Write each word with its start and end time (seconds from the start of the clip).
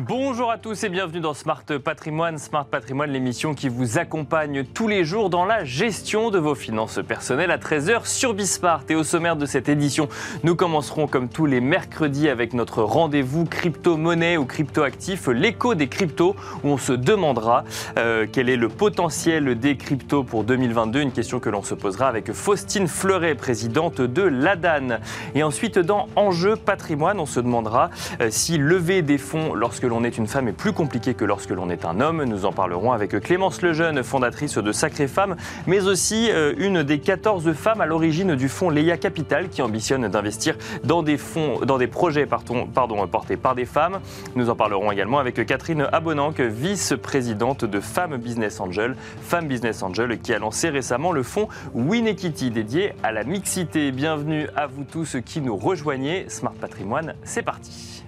Bonjour 0.00 0.48
à 0.52 0.58
tous 0.58 0.84
et 0.84 0.88
bienvenue 0.90 1.18
dans 1.18 1.34
Smart 1.34 1.64
Patrimoine. 1.82 2.38
Smart 2.38 2.64
Patrimoine, 2.64 3.10
l'émission 3.10 3.52
qui 3.52 3.68
vous 3.68 3.98
accompagne 3.98 4.62
tous 4.62 4.86
les 4.86 5.04
jours 5.04 5.28
dans 5.28 5.44
la 5.44 5.64
gestion 5.64 6.30
de 6.30 6.38
vos 6.38 6.54
finances 6.54 7.00
personnelles 7.08 7.50
à 7.50 7.58
13h 7.58 8.06
sur 8.06 8.32
Bismart. 8.32 8.84
Et 8.90 8.94
au 8.94 9.02
sommaire 9.02 9.34
de 9.34 9.44
cette 9.44 9.68
édition, 9.68 10.08
nous 10.44 10.54
commencerons 10.54 11.08
comme 11.08 11.28
tous 11.28 11.46
les 11.46 11.60
mercredis 11.60 12.28
avec 12.28 12.52
notre 12.52 12.84
rendez-vous 12.84 13.44
crypto-monnaie 13.44 14.36
ou 14.36 14.44
crypto-actif, 14.44 15.26
l'écho 15.26 15.74
des 15.74 15.88
cryptos, 15.88 16.36
où 16.62 16.68
on 16.68 16.78
se 16.78 16.92
demandera 16.92 17.64
euh, 17.98 18.28
quel 18.30 18.50
est 18.50 18.56
le 18.56 18.68
potentiel 18.68 19.58
des 19.58 19.76
cryptos 19.76 20.22
pour 20.22 20.44
2022. 20.44 21.00
Une 21.00 21.12
question 21.12 21.40
que 21.40 21.50
l'on 21.50 21.64
se 21.64 21.74
posera 21.74 22.06
avec 22.06 22.32
Faustine 22.32 22.86
Fleuret, 22.86 23.34
présidente 23.34 24.00
de 24.00 24.22
l'ADAN. 24.22 25.00
Et 25.34 25.42
ensuite, 25.42 25.80
dans 25.80 26.06
Enjeu 26.14 26.54
Patrimoine, 26.54 27.18
on 27.18 27.26
se 27.26 27.40
demandera 27.40 27.90
euh, 28.20 28.28
si 28.30 28.58
lever 28.58 29.02
des 29.02 29.18
fonds 29.18 29.54
lorsque 29.54 29.87
l'on 29.88 30.04
est 30.04 30.18
une 30.18 30.26
femme 30.26 30.48
est 30.48 30.52
plus 30.52 30.72
compliqué 30.72 31.14
que 31.14 31.24
lorsque 31.24 31.50
l'on 31.50 31.70
est 31.70 31.84
un 31.84 32.00
homme. 32.00 32.24
Nous 32.24 32.44
en 32.44 32.52
parlerons 32.52 32.92
avec 32.92 33.18
Clémence 33.20 33.62
Lejeune, 33.62 34.02
fondatrice 34.02 34.58
de 34.58 34.72
Sacré 34.72 35.08
Femmes, 35.08 35.36
mais 35.66 35.86
aussi 35.86 36.30
euh, 36.30 36.54
une 36.58 36.82
des 36.82 37.00
14 37.00 37.52
femmes 37.52 37.80
à 37.80 37.86
l'origine 37.86 38.34
du 38.34 38.48
fonds 38.48 38.70
Leia 38.70 38.96
Capital 38.96 39.48
qui 39.48 39.62
ambitionne 39.62 40.08
d'investir 40.08 40.56
dans 40.84 41.02
des 41.02 41.16
fonds, 41.16 41.60
dans 41.64 41.78
des 41.78 41.86
projets 41.86 42.26
portés 42.26 43.36
par 43.36 43.54
des 43.54 43.64
femmes. 43.64 44.00
Nous 44.36 44.50
en 44.50 44.56
parlerons 44.56 44.92
également 44.92 45.18
avec 45.18 45.44
Catherine 45.46 45.88
Abonanque, 45.92 46.40
vice-présidente 46.40 47.64
de 47.64 47.80
Femmes 47.80 48.16
Business 48.16 48.60
Angel, 48.60 48.96
Femmes 49.22 49.48
Business 49.48 49.82
Angel 49.82 50.18
qui 50.18 50.32
a 50.32 50.38
lancé 50.38 50.68
récemment 50.68 51.12
le 51.12 51.22
fonds 51.22 51.48
Win 51.74 52.06
Equity 52.06 52.50
dédié 52.50 52.92
à 53.02 53.12
la 53.12 53.24
mixité. 53.24 53.92
Bienvenue 53.92 54.48
à 54.56 54.66
vous 54.66 54.84
tous 54.84 55.16
qui 55.24 55.40
nous 55.40 55.56
rejoignez. 55.56 56.28
Smart 56.28 56.52
Patrimoine, 56.52 57.14
c'est 57.24 57.42
parti. 57.42 58.04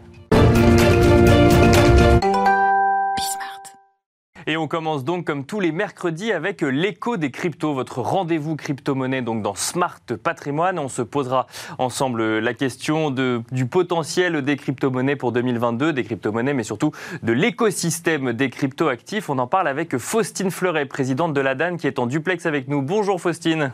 Et 4.50 4.56
on 4.56 4.66
commence 4.66 5.04
donc 5.04 5.26
comme 5.26 5.44
tous 5.44 5.60
les 5.60 5.70
mercredis 5.70 6.32
avec 6.32 6.62
l'écho 6.62 7.16
des 7.16 7.30
cryptos, 7.30 7.72
votre 7.72 8.00
rendez-vous 8.00 8.56
crypto-monnaie 8.56 9.22
donc 9.22 9.42
dans 9.42 9.54
Smart 9.54 10.00
Patrimoine. 10.20 10.80
On 10.80 10.88
se 10.88 11.02
posera 11.02 11.46
ensemble 11.78 12.40
la 12.40 12.52
question 12.52 13.12
du 13.12 13.66
potentiel 13.66 14.42
des 14.42 14.56
crypto-monnaies 14.56 15.14
pour 15.14 15.30
2022, 15.30 15.92
des 15.92 16.02
crypto-monnaies 16.02 16.54
mais 16.54 16.64
surtout 16.64 16.90
de 17.22 17.32
l'écosystème 17.32 18.32
des 18.32 18.50
crypto-actifs. 18.50 19.30
On 19.30 19.38
en 19.38 19.46
parle 19.46 19.68
avec 19.68 19.96
Faustine 19.98 20.50
Fleuret, 20.50 20.86
présidente 20.86 21.32
de 21.32 21.40
la 21.40 21.54
DAN 21.54 21.76
qui 21.76 21.86
est 21.86 22.00
en 22.00 22.08
duplex 22.08 22.44
avec 22.44 22.66
nous. 22.66 22.82
Bonjour 22.82 23.20
Faustine. 23.20 23.70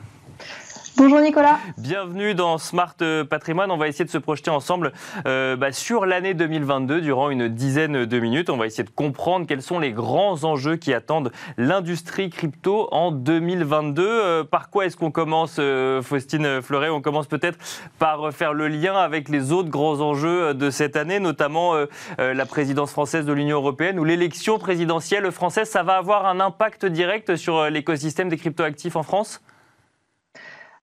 Bonjour 0.98 1.20
Nicolas. 1.20 1.58
Bienvenue 1.76 2.34
dans 2.34 2.56
Smart 2.56 2.96
Patrimoine. 3.28 3.70
On 3.70 3.76
va 3.76 3.86
essayer 3.86 4.06
de 4.06 4.10
se 4.10 4.16
projeter 4.16 4.48
ensemble 4.48 4.92
euh, 5.26 5.54
bah, 5.54 5.70
sur 5.70 6.06
l'année 6.06 6.32
2022 6.32 7.02
durant 7.02 7.28
une 7.28 7.48
dizaine 7.48 8.06
de 8.06 8.18
minutes. 8.18 8.48
On 8.48 8.56
va 8.56 8.64
essayer 8.64 8.82
de 8.82 8.90
comprendre 8.90 9.46
quels 9.46 9.60
sont 9.60 9.78
les 9.78 9.92
grands 9.92 10.44
enjeux 10.44 10.76
qui 10.76 10.94
attendent 10.94 11.32
l'industrie 11.58 12.30
crypto 12.30 12.88
en 12.92 13.12
2022. 13.12 14.02
Euh, 14.08 14.44
par 14.44 14.70
quoi 14.70 14.86
est-ce 14.86 14.96
qu'on 14.96 15.10
commence, 15.10 15.56
euh, 15.58 16.00
Faustine 16.00 16.62
Fleuret? 16.62 16.88
On 16.88 17.02
commence 17.02 17.26
peut-être 17.26 17.58
par 17.98 18.32
faire 18.32 18.54
le 18.54 18.66
lien 18.66 18.96
avec 18.96 19.28
les 19.28 19.52
autres 19.52 19.68
grands 19.68 20.00
enjeux 20.00 20.54
de 20.54 20.70
cette 20.70 20.96
année, 20.96 21.20
notamment 21.20 21.74
la 22.18 22.46
présidence 22.46 22.90
française 22.90 23.26
de 23.26 23.32
l'Union 23.34 23.58
européenne 23.58 23.98
ou 23.98 24.04
l'élection 24.04 24.58
présidentielle 24.58 25.30
française. 25.30 25.68
Ça 25.68 25.82
va 25.82 25.96
avoir 25.96 26.24
un 26.24 26.40
impact 26.40 26.86
direct 26.86 27.36
sur 27.36 27.68
l'écosystème 27.68 28.30
des 28.30 28.38
cryptoactifs 28.38 28.96
en 28.96 29.02
France? 29.02 29.42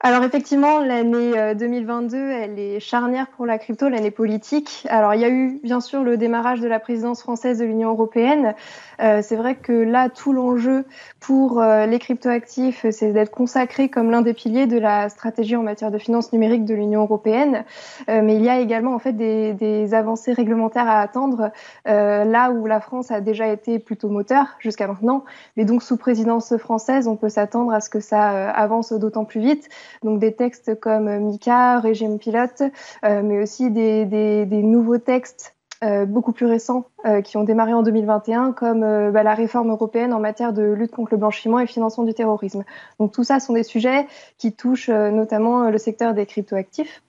Alors 0.05 0.25
effectivement, 0.25 0.79
l'année 0.79 1.55
2022, 1.55 2.17
euh, 2.17 2.39
elle 2.43 2.59
est 2.59 2.81
charnière 2.81 3.27
pour 3.37 3.45
la 3.45 3.57
crypto, 3.57 3.87
l'année 3.87 4.11
politique. 4.11 4.85
Alors 4.89 5.13
il 5.13 5.21
y 5.21 5.23
a 5.23 5.29
eu 5.29 5.61
bien 5.63 5.79
sûr 5.79 6.03
le 6.03 6.17
démarrage 6.17 6.59
de 6.59 6.67
la 6.67 6.81
présidence 6.81 7.21
française 7.21 7.59
de 7.59 7.63
l'Union 7.63 7.91
européenne. 7.91 8.53
Euh, 9.00 9.22
c'est 9.23 9.38
vrai 9.38 9.55
que 9.55 9.72
là, 9.72 10.09
tout 10.09 10.33
l'enjeu 10.33 10.83
pour 11.22 11.61
euh, 11.61 11.85
les 11.85 12.00
cryptoactifs, 12.00 12.85
c'est 12.91 13.13
d'être 13.13 13.31
consacré 13.31 13.88
comme 13.88 14.11
l'un 14.11 14.22
des 14.22 14.33
piliers 14.33 14.67
de 14.67 14.78
la 14.78 15.07
stratégie 15.07 15.55
en 15.55 15.63
matière 15.63 15.89
de 15.89 15.97
finances 15.97 16.33
numériques 16.33 16.66
de 16.66 16.73
l'Union 16.73 17.03
européenne. 17.03 17.63
mais 18.09 18.35
il 18.35 18.44
y 18.44 18.49
a 18.49 18.59
également 18.59 18.95
en 18.95 18.99
fait 18.99 19.13
des, 19.13 19.53
des 19.53 19.94
avancées 19.94 20.33
réglementaires 20.33 20.89
à 20.89 20.99
attendre 20.99 21.51
là 21.85 22.51
où 22.51 22.66
la 22.66 22.81
France 22.81 23.09
a 23.09 23.22
déjà 23.22 23.47
été 23.47 23.79
plutôt 23.79 24.09
moteur 24.09 24.47
jusqu'à 24.59 24.88
maintenant. 24.88 25.23
Mais 25.55 25.63
donc 25.63 25.81
sous 25.81 25.95
présidence 25.95 26.57
française, 26.57 27.07
on 27.07 27.16
peut 27.16 27.29
s'attendre 27.29 27.72
à 27.72 27.79
ce 27.79 27.89
que 27.89 28.01
ça 28.01 28.49
avance 28.49 28.91
d'autant 28.91 29.23
plus 29.23 29.39
vite 29.39 29.69
donc 30.01 30.19
des 30.19 30.33
textes 30.33 30.79
comme 30.79 31.07
euh, 31.07 31.19
Mika, 31.19 31.79
régime 31.79 32.19
pilote, 32.19 32.63
euh, 33.05 33.21
mais 33.23 33.41
aussi 33.41 33.71
des, 33.71 34.45
nouveaux 34.45 34.97
textes 34.97 35.55
euh, 35.83 36.05
beaucoup 36.05 36.31
plus 36.31 36.45
récents 36.45 36.85
qui 37.25 37.35
ont 37.35 37.43
démarré 37.43 37.73
en 37.73 37.83
2021, 37.83 38.53
comme 38.53 38.79
bah, 39.11 39.23
la 39.23 39.33
réforme 39.33 39.71
européenne 39.71 40.13
en 40.13 40.19
matière 40.19 40.53
de 40.53 40.63
lutte 40.63 40.91
contre 40.91 41.11
le 41.11 41.17
blanchiment 41.17 41.59
et 41.59 41.67
financement 41.67 42.05
du 42.05 42.13
terrorisme. 42.13 42.63
Donc 42.97 43.11
tout 43.11 43.25
ça 43.25 43.41
sont 43.41 43.51
des 43.51 43.63
sujets 43.63 44.07
qui 44.37 44.53
touchent 44.53 44.89
notamment 44.89 45.69
le 45.69 45.77
secteur 45.77 46.13
des 46.13 46.25
cryptoactifs. 46.25 47.01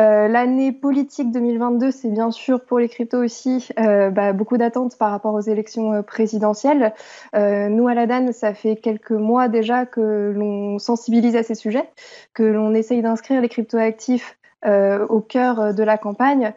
Euh, 0.00 0.26
l'année 0.26 0.72
politique 0.72 1.30
2022, 1.32 1.90
c'est 1.90 2.08
bien 2.08 2.30
sûr 2.30 2.64
pour 2.64 2.78
les 2.78 2.88
cryptos 2.88 3.22
aussi 3.22 3.68
euh, 3.78 4.08
bah, 4.10 4.32
beaucoup 4.32 4.56
d'attentes 4.56 4.96
par 4.96 5.10
rapport 5.10 5.34
aux 5.34 5.40
élections 5.40 5.92
euh, 5.92 6.02
présidentielles. 6.02 6.94
nous, 7.34 7.88
à 7.88 7.94
la 7.94 8.06
DAN, 8.06 8.32
ça 8.32 8.54
fait 8.54 8.76
quelques 8.76 9.12
mois 9.12 9.48
déjà 9.48 9.84
que 9.84 10.32
l'on 10.34 10.78
sensibilise 10.78 11.36
à 11.36 11.42
ces 11.42 11.54
sujets, 11.54 11.90
que 12.32 12.42
l'on 12.42 12.74
essaye 12.74 13.02
d'inscrire 13.02 13.42
les 13.42 13.48
cryptoactifs 13.48 14.38
euh, 14.64 15.06
au 15.08 15.20
cœur 15.20 15.74
de 15.74 15.82
la 15.82 15.98
campagne 15.98 16.52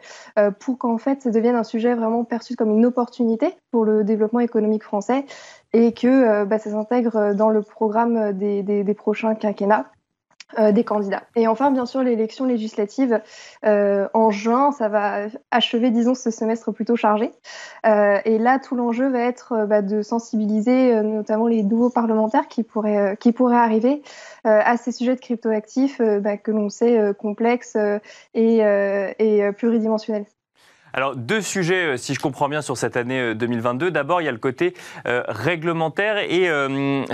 pour 0.60 0.78
qu'en 0.78 0.96
fait 0.96 1.22
ça 1.22 1.30
devienne 1.30 1.56
un 1.56 1.64
sujet 1.64 1.94
vraiment 1.94 2.22
perçu 2.22 2.54
comme 2.54 2.70
une 2.70 2.86
opportunité 2.86 3.54
pour 3.72 3.84
le 3.84 4.04
développement 4.04 4.40
économique 4.40 4.84
français 4.84 5.26
et 5.72 5.92
que 5.92 6.44
bah, 6.44 6.58
ça 6.58 6.70
s'intègre 6.70 7.34
dans 7.34 7.50
le 7.50 7.62
programme 7.62 8.32
des, 8.32 8.94
prochains 8.94 9.34
quinquennats. 9.34 9.86
Euh, 10.60 10.70
des 10.70 10.84
candidats. 10.84 11.24
Et 11.34 11.48
enfin, 11.48 11.72
bien 11.72 11.86
sûr, 11.86 12.04
l'élection 12.04 12.44
législative 12.44 13.20
euh, 13.64 14.06
en 14.14 14.30
juin, 14.30 14.70
ça 14.70 14.88
va 14.88 15.26
achever, 15.50 15.90
disons, 15.90 16.14
ce 16.14 16.30
semestre 16.30 16.70
plutôt 16.70 16.94
chargé. 16.94 17.32
Euh, 17.84 18.18
et 18.24 18.38
là, 18.38 18.60
tout 18.60 18.76
l'enjeu 18.76 19.08
va 19.08 19.18
être 19.18 19.66
bah, 19.66 19.82
de 19.82 20.02
sensibiliser 20.02 21.02
notamment 21.02 21.48
les 21.48 21.64
nouveaux 21.64 21.90
parlementaires 21.90 22.46
qui 22.46 22.62
pourraient, 22.62 23.16
qui 23.18 23.32
pourraient 23.32 23.56
arriver 23.56 24.02
à 24.44 24.76
ces 24.76 24.92
sujets 24.92 25.16
de 25.16 25.20
cryptoactifs 25.20 26.00
bah, 26.00 26.36
que 26.36 26.52
l'on 26.52 26.68
sait 26.68 27.12
complexes 27.18 27.76
et, 28.34 28.58
et 29.18 29.52
pluridimensionnels. 29.52 30.26
Alors, 30.98 31.14
deux 31.14 31.42
sujets, 31.42 31.92
euh, 31.92 31.96
si 31.98 32.14
je 32.14 32.20
comprends 32.20 32.48
bien, 32.48 32.62
sur 32.62 32.78
cette 32.78 32.96
année 32.96 33.34
2022. 33.34 33.86
Euh, 33.86 33.90
D'abord, 33.90 34.22
il 34.22 34.24
y 34.24 34.28
a 34.28 34.32
le 34.32 34.38
côté 34.38 34.72
euh, 35.06 35.22
réglementaire. 35.28 36.16
Et 36.16 36.48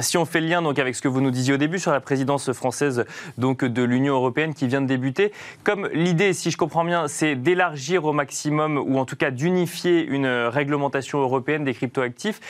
si 0.00 0.16
on 0.16 0.24
fait 0.24 0.40
le 0.40 0.46
lien 0.46 0.62
donc, 0.62 0.78
avec 0.78 0.94
ce 0.94 1.02
que 1.02 1.08
vous 1.08 1.20
nous 1.20 1.32
disiez 1.32 1.54
au 1.54 1.56
début 1.56 1.80
sur 1.80 1.90
la 1.90 1.98
présidence 1.98 2.52
française 2.52 3.04
donc, 3.38 3.64
de 3.64 3.82
l'Union 3.82 4.14
européenne 4.14 4.54
qui 4.54 4.68
vient 4.68 4.80
de 4.80 4.86
débuter, 4.86 5.32
comme 5.64 5.88
l'idée, 5.92 6.32
si 6.32 6.52
je 6.52 6.56
comprends 6.56 6.84
bien, 6.84 7.08
c'est 7.08 7.34
d'élargir 7.34 8.04
au 8.04 8.12
maximum, 8.12 8.78
ou 8.78 8.98
en 8.98 9.04
tout 9.04 9.16
cas 9.16 9.32
d'unifier 9.32 10.04
une 10.04 10.28
réglementation 10.28 11.18
européenne 11.18 11.64
des 11.64 11.74
cryptoactifs, 11.74 12.40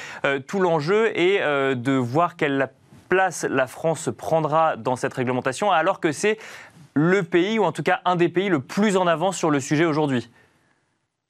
tout 0.47 0.61
l'enjeu 0.61 1.19
est 1.19 1.41
de 1.75 1.93
voir 1.93 2.37
quelle 2.37 2.69
place 3.09 3.47
la 3.49 3.67
France 3.67 4.11
prendra 4.17 4.77
dans 4.77 4.97
cette 4.97 5.15
réglementation, 5.15 5.71
alors 5.71 5.99
que 6.01 6.13
c'est 6.13 6.39
le 6.95 7.23
pays, 7.23 7.59
ou 7.59 7.65
en 7.65 7.73
tout 7.73 7.83
cas 7.83 8.01
un 8.05 8.17
des 8.17 8.29
pays 8.29 8.51
le 8.51 8.61
plus 8.61 8.99
en 8.99 9.07
avance 9.07 9.39
sur 9.39 9.51
le 9.51 9.61
sujet 9.61 9.87
aujourd'hui. 9.87 10.29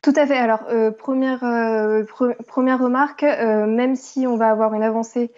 Tout 0.00 0.12
à 0.14 0.26
fait. 0.26 0.36
Alors, 0.36 0.60
euh, 0.70 0.92
première, 0.92 1.42
euh, 1.42 2.04
première 2.46 2.78
remarque, 2.78 3.24
euh, 3.24 3.66
même 3.66 3.96
si 3.96 4.28
on 4.28 4.36
va 4.36 4.48
avoir 4.48 4.72
une 4.74 4.82
avancée 4.82 5.30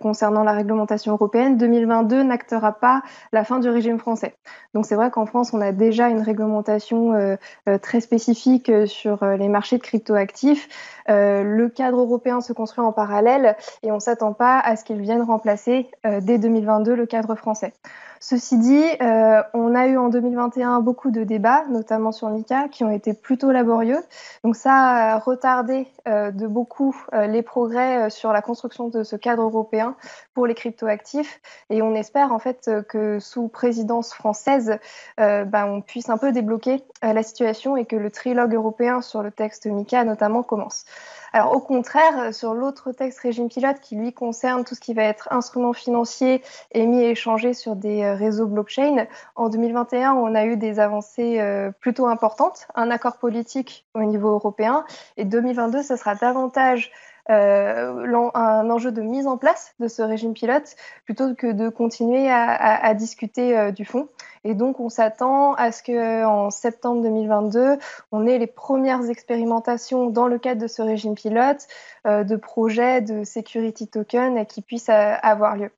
concernant 0.00 0.44
la 0.44 0.52
réglementation 0.52 1.10
européenne, 1.10 1.56
2022 1.56 2.22
n'actera 2.22 2.70
pas 2.70 3.02
la 3.32 3.42
fin 3.42 3.58
du 3.58 3.68
régime 3.68 3.98
français. 3.98 4.36
Donc, 4.72 4.86
c'est 4.86 4.94
vrai 4.94 5.10
qu'en 5.10 5.26
France, 5.26 5.52
on 5.52 5.60
a 5.60 5.72
déjà 5.72 6.10
une 6.10 6.20
réglementation 6.20 7.36
très 7.82 8.00
spécifique 8.00 8.70
sur 8.86 9.24
les 9.24 9.48
marchés 9.48 9.78
de 9.78 9.82
cryptoactifs. 9.82 10.68
le 11.08 11.66
cadre 11.66 11.98
européen 11.98 12.40
se 12.40 12.52
construit 12.52 12.84
en 12.84 12.92
parallèle 12.92 13.56
et 13.82 13.90
on 13.90 13.96
ne 13.96 14.00
s'attend 14.00 14.32
pas 14.32 14.60
à 14.60 14.76
ce 14.76 14.84
qu'il 14.84 15.00
vienne 15.00 15.22
remplacer 15.22 15.88
dès 16.04 16.38
2022 16.38 16.94
le 16.94 17.06
cadre 17.06 17.34
français. 17.34 17.72
Ceci 18.20 18.56
dit, 18.56 18.84
on 19.00 19.74
a 19.74 19.86
eu 19.88 19.98
en 19.98 20.08
2021 20.08 20.82
beaucoup 20.82 21.10
de 21.10 21.24
débats, 21.24 21.64
notamment 21.68 22.12
sur 22.12 22.30
MICA, 22.30 22.68
qui 22.68 22.84
ont 22.84 22.90
été 22.90 23.12
plutôt 23.12 23.50
laborieux. 23.50 23.93
Donc 24.42 24.56
ça 24.56 24.74
a 24.74 25.18
retardé 25.18 25.86
euh, 26.08 26.30
de 26.30 26.46
beaucoup 26.46 26.96
euh, 27.12 27.26
les 27.26 27.42
progrès 27.42 28.10
sur 28.10 28.32
la 28.32 28.42
construction 28.42 28.88
de 28.88 29.02
ce 29.02 29.16
cadre 29.16 29.42
européen 29.42 29.96
pour 30.34 30.46
les 30.46 30.54
cryptoactifs. 30.54 31.40
Et 31.70 31.82
on 31.82 31.94
espère 31.94 32.32
en 32.32 32.38
fait 32.38 32.70
que 32.88 33.18
sous 33.20 33.48
présidence 33.48 34.12
française, 34.12 34.78
bah, 35.18 35.66
on 35.66 35.80
puisse 35.80 36.08
un 36.08 36.18
peu 36.18 36.32
débloquer 36.32 36.82
la 37.02 37.22
situation 37.22 37.76
et 37.76 37.84
que 37.84 37.96
le 37.96 38.10
trilogue 38.10 38.54
européen 38.54 39.00
sur 39.00 39.22
le 39.22 39.30
texte 39.30 39.66
MICA 39.66 40.04
notamment 40.04 40.42
commence. 40.42 40.84
Alors 41.34 41.52
au 41.52 41.58
contraire, 41.58 42.32
sur 42.32 42.54
l'autre 42.54 42.92
texte 42.92 43.18
régime 43.18 43.48
pilote 43.48 43.80
qui 43.80 43.96
lui 43.96 44.12
concerne 44.12 44.62
tout 44.62 44.76
ce 44.76 44.80
qui 44.80 44.94
va 44.94 45.02
être 45.02 45.26
instruments 45.32 45.72
financiers 45.72 46.44
émis 46.70 47.02
et 47.02 47.10
échangés 47.10 47.54
sur 47.54 47.74
des 47.74 48.08
réseaux 48.12 48.46
blockchain, 48.46 49.08
en 49.34 49.48
2021, 49.48 50.12
on 50.12 50.32
a 50.36 50.44
eu 50.44 50.56
des 50.56 50.78
avancées 50.78 51.42
plutôt 51.80 52.06
importantes, 52.06 52.68
un 52.76 52.88
accord 52.88 53.16
politique 53.16 53.84
au 53.94 54.04
niveau 54.04 54.28
européen, 54.28 54.84
et 55.16 55.24
2022, 55.24 55.82
ce 55.82 55.96
sera 55.96 56.14
davantage 56.14 56.92
euh, 57.30 58.30
un 58.34 58.70
enjeu 58.70 58.92
de 58.92 59.00
mise 59.00 59.26
en 59.26 59.38
place 59.38 59.74
de 59.80 59.88
ce 59.88 60.02
régime 60.02 60.34
pilote 60.34 60.76
plutôt 61.04 61.34
que 61.34 61.52
de 61.52 61.68
continuer 61.68 62.30
à, 62.30 62.94
discuter 62.94 63.56
euh, 63.56 63.70
du 63.70 63.84
fond. 63.84 64.08
Et 64.44 64.54
donc, 64.54 64.78
on 64.78 64.90
s'attend 64.90 65.54
à 65.54 65.72
ce 65.72 65.82
qu'en 65.82 66.50
septembre 66.50 67.02
2022, 67.02 67.78
on 68.12 68.26
ait 68.26 68.38
les 68.38 68.46
premières 68.46 69.08
expérimentations 69.08 70.10
dans 70.10 70.26
le 70.26 70.38
cadre 70.38 70.60
de 70.60 70.66
ce 70.66 70.82
régime 70.82 71.14
pilote 71.14 71.66
euh, 72.06 72.24
de 72.24 72.36
projets 72.36 73.00
de 73.00 73.24
security 73.24 73.88
token 73.88 74.44
qui 74.44 74.60
puissent 74.60 74.90
avoir 74.90 75.56
lieu. 75.56 75.70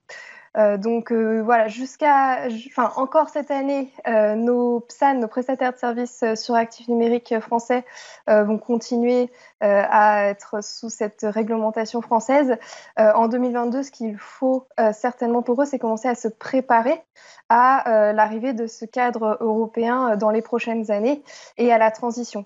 Euh, 0.57 0.79
donc 0.79 1.13
euh, 1.13 1.43
voilà, 1.43 1.69
jusqu'à, 1.69 2.49
enfin 2.69 2.93
encore 2.97 3.29
cette 3.29 3.51
année, 3.51 3.93
euh, 4.07 4.35
nos 4.35 4.81
PSAN, 4.81 5.15
nos 5.15 5.29
prestataires 5.29 5.73
de 5.73 5.79
services 5.79 6.25
sur 6.35 6.55
actifs 6.55 6.89
numériques 6.89 7.39
français, 7.41 7.85
vont 8.29 8.59
continuer 8.59 9.31
à 9.61 10.29
être 10.29 10.63
sous 10.63 10.91
cette 10.91 11.23
réglementation 11.23 12.01
française. 12.01 12.57
en 12.97 13.29
2022, 13.29 13.83
ce 13.83 13.91
qu'il 13.91 14.19
faut 14.19 14.67
certainement 14.93 15.43
pour 15.43 15.63
eux, 15.63 15.65
c'est 15.65 15.79
commencer 15.79 16.09
à 16.09 16.15
se 16.15 16.29
préparer 16.29 17.03
à 17.49 18.13
l'arrivée 18.13 18.53
de 18.53 18.67
ce 18.67 18.85
cadre 18.85 19.39
européen 19.41 20.17
dans 20.17 20.31
les 20.31 20.43
prochaines 20.43 20.91
années 20.91 21.23
et 21.57 21.73
à 21.73 21.79
la 21.79 21.91
transition. 21.91 22.45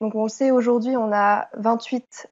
Donc 0.00 0.14
on 0.14 0.24
le 0.24 0.28
sait 0.28 0.50
aujourd'hui, 0.50 0.96
on 0.96 1.12
a 1.12 1.48
28 1.54 2.28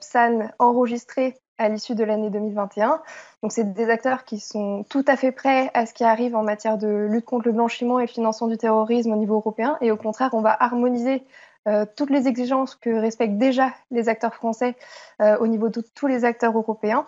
PSAN 0.00 0.50
enregistrés 0.58 1.34
à 1.58 1.68
l'issue 1.68 1.94
de 1.94 2.04
l'année 2.04 2.30
2021. 2.30 3.00
Donc, 3.42 3.52
c'est 3.52 3.72
des 3.72 3.90
acteurs 3.90 4.24
qui 4.24 4.40
sont 4.40 4.84
tout 4.88 5.04
à 5.06 5.16
fait 5.16 5.32
prêts 5.32 5.70
à 5.74 5.86
ce 5.86 5.94
qui 5.94 6.04
arrive 6.04 6.34
en 6.34 6.42
matière 6.42 6.78
de 6.78 7.06
lutte 7.10 7.24
contre 7.24 7.46
le 7.46 7.52
blanchiment 7.52 7.98
et 7.98 8.02
le 8.02 8.08
financement 8.08 8.48
du 8.48 8.56
terrorisme 8.56 9.12
au 9.12 9.16
niveau 9.16 9.34
européen. 9.34 9.76
Et 9.80 9.90
au 9.90 9.96
contraire, 9.96 10.30
on 10.32 10.40
va 10.40 10.56
harmoniser 10.58 11.24
euh, 11.66 11.86
toutes 11.96 12.10
les 12.10 12.28
exigences 12.28 12.74
que 12.74 12.90
respectent 12.90 13.38
déjà 13.38 13.72
les 13.90 14.08
acteurs 14.08 14.34
français 14.34 14.76
euh, 15.22 15.38
au 15.38 15.46
niveau 15.46 15.68
de 15.68 15.82
tous 15.94 16.06
les 16.06 16.24
acteurs 16.24 16.56
européens. 16.56 17.06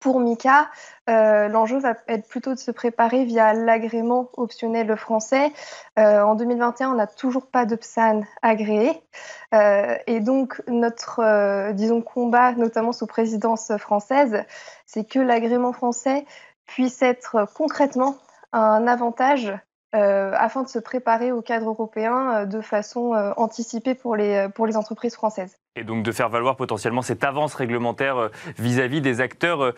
Pour 0.00 0.20
Mika, 0.20 0.70
euh, 1.10 1.48
l'enjeu 1.48 1.78
va 1.78 1.94
être 2.06 2.28
plutôt 2.28 2.54
de 2.54 2.58
se 2.58 2.70
préparer 2.70 3.24
via 3.24 3.52
l'agrément 3.52 4.30
optionnel 4.36 4.96
français. 4.96 5.52
Euh, 5.98 6.22
en 6.22 6.36
2021, 6.36 6.92
on 6.92 6.94
n'a 6.94 7.08
toujours 7.08 7.46
pas 7.46 7.66
de 7.66 7.74
PSAN 7.74 8.22
agréé. 8.40 9.02
Euh, 9.54 9.96
et 10.06 10.20
donc, 10.20 10.62
notre, 10.68 11.72
disons, 11.72 12.00
combat, 12.00 12.52
notamment 12.52 12.92
sous 12.92 13.06
présidence 13.06 13.76
française, 13.78 14.44
c'est 14.86 15.04
que 15.04 15.18
l'agrément 15.18 15.72
français 15.72 16.24
puisse 16.64 17.02
être 17.02 17.48
concrètement 17.54 18.16
un 18.52 18.86
avantage 18.86 19.52
euh, 19.94 20.32
afin 20.36 20.64
de 20.64 20.68
se 20.68 20.78
préparer 20.78 21.32
au 21.32 21.40
cadre 21.40 21.70
européen 21.70 22.42
euh, 22.42 22.44
de 22.44 22.60
façon 22.60 23.14
euh, 23.14 23.32
anticipée 23.38 23.94
pour 23.94 24.16
les, 24.16 24.46
pour 24.54 24.66
les 24.66 24.76
entreprises 24.76 25.14
françaises. 25.14 25.56
Et 25.76 25.84
donc 25.84 26.02
de 26.02 26.12
faire 26.12 26.28
valoir 26.28 26.56
potentiellement 26.56 27.00
cette 27.00 27.24
avance 27.24 27.54
réglementaire 27.54 28.28
vis-à-vis 28.58 29.00
des 29.00 29.20
acteurs 29.20 29.74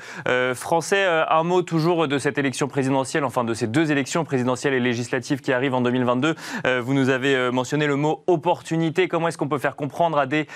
français. 0.54 1.04
Un 1.04 1.42
mot 1.42 1.60
toujours 1.60 2.08
de 2.08 2.16
cette 2.16 2.38
élection 2.38 2.68
présidentielle, 2.68 3.22
enfin 3.22 3.44
de 3.44 3.52
ces 3.52 3.66
deux 3.66 3.92
élections 3.92 4.24
présidentielles 4.24 4.72
et 4.72 4.80
législatives 4.80 5.42
qui 5.42 5.52
arrivent 5.52 5.74
en 5.74 5.82
2022. 5.82 6.36
Vous 6.80 6.94
nous 6.94 7.10
avez 7.10 7.50
mentionné 7.50 7.86
le 7.86 7.96
mot 7.96 8.24
opportunité. 8.28 9.08
Comment 9.08 9.28
est-ce 9.28 9.36
qu'on 9.36 9.48
peut 9.48 9.58
faire 9.58 9.76
comprendre 9.76 10.16
à 10.16 10.24
des 10.24 10.46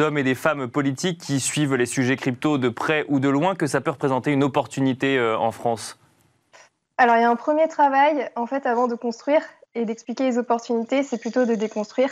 hommes 0.00 0.16
et 0.16 0.22
des 0.22 0.34
femmes 0.34 0.68
politiques 0.68 1.20
qui 1.20 1.38
suivent 1.38 1.74
les 1.74 1.84
sujets 1.84 2.16
crypto 2.16 2.56
de 2.56 2.70
près 2.70 3.04
ou 3.08 3.20
de 3.20 3.28
loin 3.28 3.54
que 3.54 3.66
ça 3.66 3.82
peut 3.82 3.90
représenter 3.90 4.32
une 4.32 4.42
opportunité 4.42 5.20
en 5.20 5.50
France? 5.50 5.99
Alors, 7.00 7.16
il 7.16 7.22
y 7.22 7.24
a 7.24 7.30
un 7.30 7.36
premier 7.36 7.66
travail, 7.66 8.28
en 8.36 8.44
fait, 8.44 8.66
avant 8.66 8.86
de 8.86 8.94
construire 8.94 9.40
et 9.74 9.86
d'expliquer 9.86 10.24
les 10.24 10.36
opportunités, 10.36 11.02
c'est 11.02 11.16
plutôt 11.16 11.46
de 11.46 11.54
déconstruire, 11.54 12.10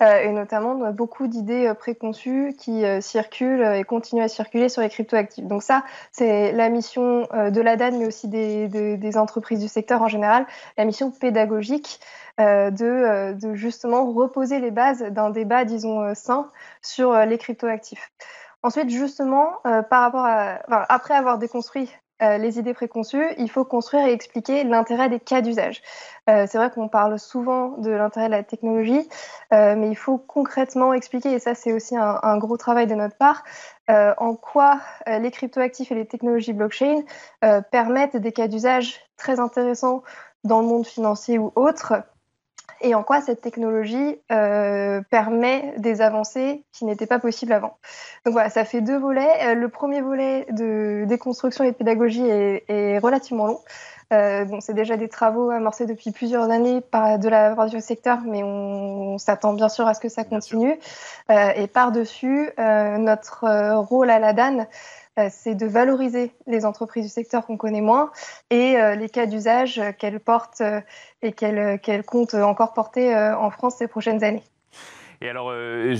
euh, 0.00 0.22
et 0.22 0.30
notamment 0.30 0.92
beaucoup 0.92 1.26
d'idées 1.26 1.66
euh, 1.66 1.74
préconçues 1.74 2.54
qui 2.56 2.86
euh, 2.86 3.02
circulent 3.02 3.62
et 3.62 3.84
continuent 3.84 4.22
à 4.22 4.28
circuler 4.28 4.70
sur 4.70 4.80
les 4.80 4.88
cryptoactifs. 4.88 5.44
Donc 5.44 5.62
ça, 5.62 5.84
c'est 6.10 6.52
la 6.52 6.70
mission 6.70 7.28
de 7.34 7.60
l'ADAN, 7.60 7.98
mais 7.98 8.06
aussi 8.06 8.28
des, 8.28 9.18
entreprises 9.18 9.60
du 9.60 9.68
secteur 9.68 10.00
en 10.00 10.08
général, 10.08 10.46
la 10.78 10.86
mission 10.86 11.10
pédagogique 11.10 12.00
de, 12.38 13.36
justement 13.52 14.10
reposer 14.10 14.58
les 14.58 14.70
bases 14.70 15.02
d'un 15.02 15.28
débat, 15.28 15.66
disons, 15.66 16.14
sain 16.14 16.50
sur 16.80 17.14
les 17.26 17.36
cryptoactifs. 17.36 18.10
Ensuite, 18.62 18.88
justement, 18.88 19.58
par 19.64 20.00
rapport 20.00 20.24
à, 20.24 20.60
après 20.88 21.12
avoir 21.12 21.36
déconstruit 21.36 21.90
euh, 22.22 22.38
les 22.38 22.58
idées 22.58 22.74
préconçues, 22.74 23.26
il 23.38 23.50
faut 23.50 23.64
construire 23.64 24.06
et 24.06 24.12
expliquer 24.12 24.64
l'intérêt 24.64 25.08
des 25.08 25.20
cas 25.20 25.40
d'usage. 25.40 25.82
Euh, 26.28 26.46
c'est 26.48 26.58
vrai 26.58 26.70
qu'on 26.70 26.88
parle 26.88 27.18
souvent 27.18 27.78
de 27.78 27.90
l'intérêt 27.90 28.26
de 28.26 28.32
la 28.32 28.42
technologie, 28.42 29.08
euh, 29.52 29.74
mais 29.76 29.88
il 29.88 29.96
faut 29.96 30.18
concrètement 30.18 30.92
expliquer, 30.92 31.32
et 31.32 31.38
ça 31.38 31.54
c'est 31.54 31.72
aussi 31.72 31.96
un, 31.96 32.38
gros 32.38 32.56
travail 32.56 32.86
de 32.86 32.94
notre 32.94 33.16
part, 33.16 33.42
en 33.88 34.36
quoi 34.36 34.78
les 35.08 35.32
cryptoactifs 35.32 35.90
et 35.90 35.96
les 35.96 36.06
technologies 36.06 36.52
blockchain 36.52 37.02
permettent 37.72 38.16
des 38.16 38.30
cas 38.30 38.46
d'usage 38.46 39.00
très 39.16 39.40
intéressants 39.40 40.04
dans 40.44 40.60
le 40.60 40.66
monde 40.66 40.86
financier 40.86 41.38
ou 41.38 41.52
autre, 41.56 42.04
et 42.80 42.94
en 42.94 43.02
quoi 43.02 43.20
cette 43.20 43.40
technologie 43.40 44.18
euh, 44.32 45.00
permet 45.10 45.74
des 45.78 46.00
avancées 46.00 46.64
qui 46.72 46.84
n'étaient 46.84 47.06
pas 47.06 47.18
possibles 47.18 47.52
avant. 47.52 47.76
Donc 48.24 48.32
voilà, 48.32 48.50
ça 48.50 48.64
fait 48.64 48.80
deux 48.80 48.98
volets. 48.98 49.28
Euh, 49.42 49.54
le 49.54 49.68
premier 49.68 50.00
volet 50.00 50.46
de 50.50 51.04
déconstruction 51.06 51.64
et 51.64 51.72
de 51.72 51.76
pédagogie 51.76 52.26
est, 52.26 52.98
relativement 52.98 53.46
long. 53.46 53.60
Euh, 54.12 54.44
bon, 54.44 54.60
c'est 54.60 54.74
déjà 54.74 54.96
des 54.96 55.08
travaux 55.08 55.50
amorcés 55.50 55.86
depuis 55.86 56.10
plusieurs 56.10 56.50
années 56.50 56.80
par 56.80 57.18
de 57.18 57.28
la 57.28 57.54
part 57.54 57.68
du 57.68 57.80
secteur, 57.80 58.18
mais 58.26 58.42
on, 58.42 59.18
s'attend 59.18 59.52
bien 59.52 59.68
sûr 59.68 59.86
à 59.86 59.94
ce 59.94 60.00
que 60.00 60.08
ça 60.08 60.24
continue. 60.24 60.78
Euh, 61.30 61.52
et 61.54 61.66
par-dessus, 61.66 62.50
notre 62.58 63.76
rôle 63.76 64.10
à 64.10 64.18
la 64.18 64.32
DAN, 64.32 64.66
c'est 65.28 65.54
de 65.54 65.66
valoriser 65.66 66.32
les 66.46 66.64
entreprises 66.64 67.04
du 67.04 67.10
secteur 67.10 67.44
qu'on 67.46 67.56
connaît 67.56 67.80
moins 67.80 68.10
et 68.50 68.76
euh, 68.76 68.94
les 68.94 69.08
cas 69.08 69.26
d'usage 69.26 69.80
qu'elles 69.98 70.20
portent 70.20 70.60
euh, 70.60 70.80
et 71.22 71.32
qu'elles 71.32 72.04
comptent 72.04 72.34
encore 72.34 72.72
porter 72.72 73.14
en 73.14 73.50
France 73.50 73.76
ces 73.78 73.88
prochaines 73.88 74.24
années. 74.24 74.42
Et 75.20 75.28
alors, 75.28 75.52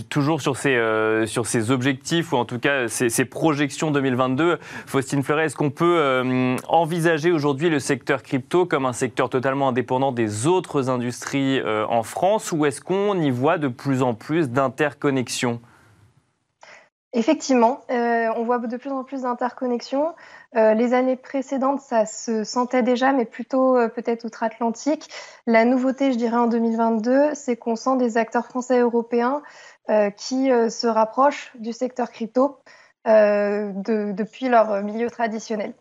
toujours 0.09 0.41
sur 0.41 0.57
ces, 0.57 0.81
sur 1.27 1.47
ces 1.47 1.71
objectifs, 1.71 2.33
ou 2.33 2.37
en 2.37 2.47
tout 2.47 2.59
cas 2.59 2.89
ces, 2.89 3.25
projections 3.27 3.91
2022, 3.91 4.59
Faustine 4.87 5.23
Fleuret, 5.23 5.45
est-ce 5.45 5.57
qu'on 5.57 5.69
peut 5.69 6.57
envisager 6.69 7.31
aujourd'hui 7.31 7.69
le 7.69 7.81
secteur 7.81 8.23
crypto 8.23 8.65
comme 8.65 8.87
un 8.87 8.95
secteur 8.95 9.29
totalement 9.29 9.69
indépendant 9.69 10.11
des 10.11 10.47
autres 10.47 10.89
industries 10.89 11.61
en 11.63 12.03
France, 12.03 12.51
ou 12.51 12.65
est-ce 12.65 12.81
qu'on 12.81 13.21
y 13.21 13.31
voit 13.31 13.59
de 13.59 13.69
plus 13.69 14.01
en 14.01 14.15
plus 14.15 14.49
d'interconnexions? 14.49 15.61
Effectivement, 17.13 17.81
euh, 17.91 18.29
on 18.37 18.45
voit 18.45 18.59
de 18.59 18.77
plus 18.77 18.93
en 18.93 19.03
plus 19.03 19.23
d'interconnexions. 19.23 20.15
Euh, 20.55 20.75
les 20.75 20.95
années 20.95 21.17
précédentes, 21.17 21.81
ça 21.81 22.07
se 22.07 22.45
sentait 22.45 22.85
déjà, 22.85 23.13
mais 23.13 23.25
plutôt 23.25 23.77
euh, 23.77 23.89
peut-être 23.89 24.25
outre-Atlantique. 24.25 25.11
La 25.47 25.65
nouveauté, 25.65 26.13
je 26.13 26.19
dirais, 26.19 26.37
en 26.37 26.47
2022, 26.47 27.35
c'est 27.35 27.57
qu'on 27.57 27.75
sent 27.75 27.97
des 27.97 28.17
acteurs 28.17 28.47
français 28.47 28.77
et 28.77 28.81
européens 28.81 29.43
qui 30.17 30.49
se 30.49 30.87
rapprochent 30.87 31.51
du 31.57 31.73
secteur 31.73 32.13
crypto 32.13 32.61
depuis 33.05 34.49
leur 34.49 34.85
milieu 34.85 35.11
traditionnel. 35.11 35.75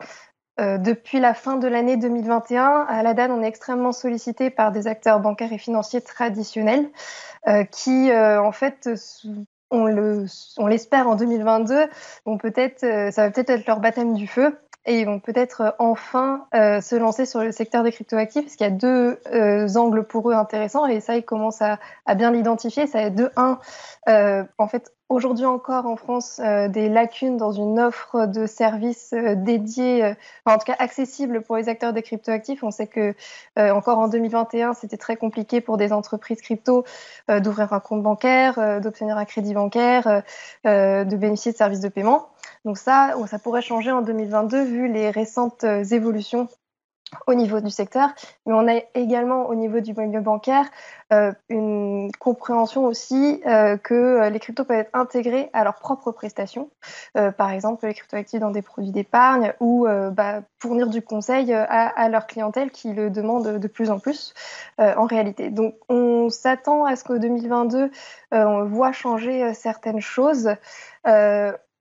depuis 0.58 1.20
la 1.20 1.36
fin 1.36 1.58
de 1.58 1.68
l'année 1.68 1.96
2021, 1.96 2.88
à 2.90 3.04
la 3.04 3.14
DAN, 3.14 3.30
on 3.30 3.44
est 3.44 3.48
extrêmement 3.48 3.92
sollicité 3.92 4.50
par 4.50 4.72
des 4.72 4.88
acteurs 4.88 5.20
bancaires 5.20 5.54
et 5.54 5.60
financiers 5.60 6.02
traditionnels 6.02 6.90
qui, 7.70 8.12
en 8.12 8.52
fait, 8.52 8.90
on 9.72 9.86
le, 9.86 10.26
on 10.58 10.68
l'espère 10.68 11.08
en 11.08 11.16
2022, 11.16 11.88
vont 12.26 12.38
peut-être, 12.38 12.84
euh, 12.84 13.12
ça 13.12 13.24
va 13.24 13.32
peut-être 13.32 13.50
être 13.50 13.68
leur 13.68 13.80
baptême 13.80 14.14
du 14.14 14.28
feu 14.28 14.58
et 14.86 15.00
ils 15.00 15.06
vont 15.06 15.20
peut-être 15.20 15.62
euh, 15.62 15.72
enfin 15.80 16.48
euh, 16.56 16.82
se 16.82 16.96
lancer 16.96 17.26
sur 17.26 17.42
le 17.42 17.52
secteur 17.52 17.84
des 17.84 17.92
cryptoactifs 17.92 18.44
parce 18.44 18.56
qu'il 18.56 18.66
y 18.66 18.70
a 18.70 18.74
deux 18.74 19.78
angles 19.78 20.06
pour 20.06 20.30
eux 20.30 20.34
intéressants 20.34 20.86
et 20.86 21.00
ça 21.00 21.16
ils 21.16 21.26
commencent 21.26 21.62
à, 21.62 21.80
bien 22.16 22.32
l'identifier. 22.32 22.88
Ça 22.88 23.02
est 23.02 23.12
de 23.12 23.32
un, 23.36 23.60
en 24.58 24.68
fait 24.68 24.92
aujourd'hui 25.10 25.46
encore 25.46 25.88
en 25.88 25.96
France 25.96 26.40
euh, 26.40 26.68
des 26.68 26.88
lacunes 26.88 27.36
dans 27.36 27.52
une 27.52 27.80
offre 27.80 28.28
de 28.28 28.46
services 28.46 29.14
euh, 29.14 29.34
dédiés, 29.36 30.04
euh, 30.06 30.14
en 30.46 30.58
tout 30.58 30.66
cas 30.66 30.76
accessibles 30.78 31.42
pour 31.42 31.58
les 31.58 31.68
acteurs 31.68 31.94
des 31.94 32.04
cryptoactifs. 32.04 32.64
On 32.64 32.72
sait 32.72 32.88
que 32.88 33.14
encore 33.58 33.98
en 33.98 34.08
2021, 34.08 34.74
c'était 34.74 34.98
très 34.98 35.18
compliqué 35.18 35.62
pour 35.62 35.78
des 35.78 35.92
entreprises 35.92 36.42
crypto 36.42 36.86
d'ouvrir 37.28 37.74
un 37.74 37.80
compte 37.80 38.04
bancaire, 38.04 38.82
d'obtenir 38.82 39.18
un 39.18 39.26
crédit 39.26 39.54
bancaire, 39.54 40.24
de 40.64 41.16
bénéficier 41.16 41.52
de 41.52 41.58
services 41.58 41.80
de 41.82 41.90
paiement. 41.90 42.30
Donc 42.66 42.78
ça, 42.78 43.14
ça 43.28 43.40
pourrait 43.40 43.62
changer 43.62 43.92
en 43.92 44.02
2022 44.02 44.64
vu 44.64 44.92
les 44.92 45.10
récentes 45.10 45.64
évolutions 45.64 46.48
au 47.28 47.34
niveau 47.34 47.60
du 47.60 47.70
secteur, 47.70 48.10
mais 48.46 48.54
on 48.54 48.68
a 48.68 48.82
également 48.94 49.48
au 49.48 49.56
niveau 49.56 49.80
du 49.80 49.94
milieu 49.94 50.22
bancaire 50.22 50.66
euh, 51.12 51.32
une 51.50 52.12
compréhension 52.20 52.86
aussi 52.86 53.42
euh, 53.48 53.78
que 53.78 54.30
les 54.30 54.40
cryptos 54.40 54.64
peuvent 54.64 54.78
être 54.78 54.92
intégrés 54.94 55.50
à 55.54 55.64
leurs 55.64 55.80
propres 55.80 56.12
prestations, 56.12 56.70
euh, 57.18 57.32
par 57.32 57.50
exemple 57.50 57.88
les 57.88 57.96
cryptoactifs 57.96 58.40
dans 58.40 58.52
des 58.52 58.62
produits 58.62 58.92
d'épargne 58.92 59.54
ou 59.60 59.88
bah, 60.12 60.42
fournir 60.60 60.88
du 60.88 61.02
conseil 61.02 61.52
à, 61.52 62.10
leur 62.10 62.28
clientèle 62.28 62.70
qui 62.70 62.94
le 62.94 63.10
demande 63.10 63.58
de 63.58 63.68
plus 63.68 63.90
en 63.90 64.00
plus 64.00 64.34
en 64.78 65.06
réalité. 65.06 65.50
Donc 65.50 65.76
on 65.90 66.30
s'attend 66.30 66.86
à 66.86 66.96
ce 66.96 67.04
qu'au 67.04 67.18
2022 67.18 67.92
on 68.32 68.66
voit 68.66 68.92
changer 68.92 69.54
certaines 69.54 70.02
choses. 70.02 70.50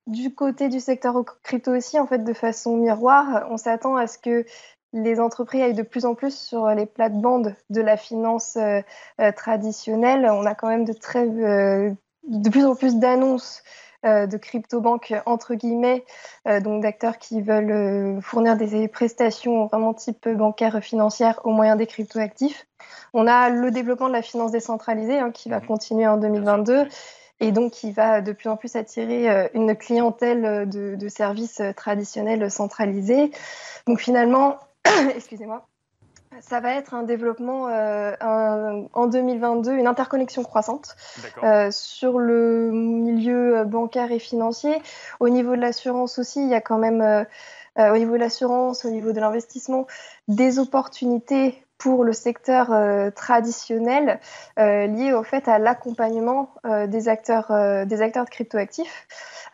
du 0.07 0.35
côté 0.35 0.69
du 0.71 0.81
secteur 0.81 1.23
crypto 1.43 1.77
aussi, 1.77 1.99
en 1.99 2.07
fait, 2.07 2.25
de 2.25 2.33
façon 2.33 2.79
miroir, 2.79 3.47
on 3.51 3.59
s'attend 3.59 3.97
à 3.97 4.07
ce 4.07 4.17
que 4.17 4.47
les 4.93 5.21
entreprises 5.21 5.63
aillent 5.63 5.75
de 5.75 5.83
plus 5.83 6.07
en 6.07 6.15
plus 6.15 6.37
sur 6.37 6.69
les 6.69 6.87
plates-bandes 6.87 7.55
de 7.71 7.81
la 7.81 7.97
finance 7.97 8.57
euh, 8.57 8.81
euh, 9.21 9.33
traditionnelle. 9.33 10.27
On 10.31 10.47
a 10.47 10.55
quand 10.55 10.69
même 10.69 10.85
de, 10.85 10.93
très, 10.93 11.27
euh, 11.27 11.91
de 12.25 12.51
plus 12.51 12.65
en 12.65 12.75
plus 12.75 12.97
d'annonces 12.97 13.63
de 14.05 14.37
crypto-banques, 14.37 15.13
entre 15.27 15.55
guillemets, 15.55 16.05
donc 16.63 16.85
d'acteurs 16.85 17.19
qui 17.19 17.43
veulent 17.43 18.23
fournir 18.23 18.57
des 18.57 18.87
prestations 18.87 19.67
vraiment 19.67 19.93
type 19.93 20.29
bancaire 20.29 20.81
financière 20.81 21.41
au 21.43 21.51
moyen 21.51 21.75
des 21.75 21.89
crypto-actifs. 21.89 22.69
On 23.13 23.27
a 23.27 23.51
le 23.51 23.73
développement 23.73 24.07
de 24.07 24.13
la 24.13 24.23
finance 24.23 24.53
décentralisée 24.53 25.19
hein, 25.19 25.33
qui 25.33 25.49
va 25.49 25.59
mmh. 25.59 25.67
continuer 25.67 26.07
en 26.07 26.17
2022 26.17 26.87
et 27.41 27.51
donc 27.51 27.73
qui 27.73 27.91
va 27.91 28.21
de 28.21 28.31
plus 28.31 28.49
en 28.49 28.57
plus 28.57 28.77
attirer 28.77 29.51
une 29.53 29.75
clientèle 29.75 30.69
de, 30.69 30.95
de 30.95 31.09
services 31.09 31.61
traditionnels 31.77 32.53
centralisés. 32.53 33.33
Donc 33.89 34.01
finalement, 34.01 34.59
excusez-moi, 35.15 35.67
ça 36.41 36.61
va 36.61 36.75
être 36.75 36.95
un 36.95 37.03
développement 37.03 37.69
euh, 37.69 38.13
en 38.21 39.07
2022, 39.07 39.73
une 39.73 39.87
interconnexion 39.87 40.43
croissante 40.43 40.97
euh, 41.43 41.71
sur 41.71 42.19
le 42.19 42.71
milieu 42.71 43.65
bancaire 43.65 44.13
et 44.13 44.19
financier. 44.19 44.81
Au 45.21 45.29
niveau 45.29 45.57
de 45.57 45.61
l'assurance 45.61 46.19
aussi, 46.19 46.43
il 46.43 46.49
y 46.49 46.55
a 46.55 46.61
quand 46.61 46.79
même, 46.79 47.01
euh, 47.01 47.25
au 47.93 47.97
niveau 47.97 48.13
de 48.13 48.19
l'assurance, 48.19 48.85
au 48.85 48.91
niveau 48.91 49.13
de 49.13 49.21
l'investissement, 49.21 49.87
des 50.29 50.59
opportunités 50.59 51.65
pour 51.79 52.03
le 52.03 52.13
secteur 52.13 52.75
traditionnel 53.15 54.19
liées 54.57 55.13
au 55.13 55.23
fait 55.23 55.47
à 55.47 55.61
l'accompagnement 55.61 56.53
des 56.89 57.09
acteurs 57.09 57.87
des 57.87 58.03
acteurs 58.03 58.25
de 58.25 58.31
cryptoactifs. 58.31 59.07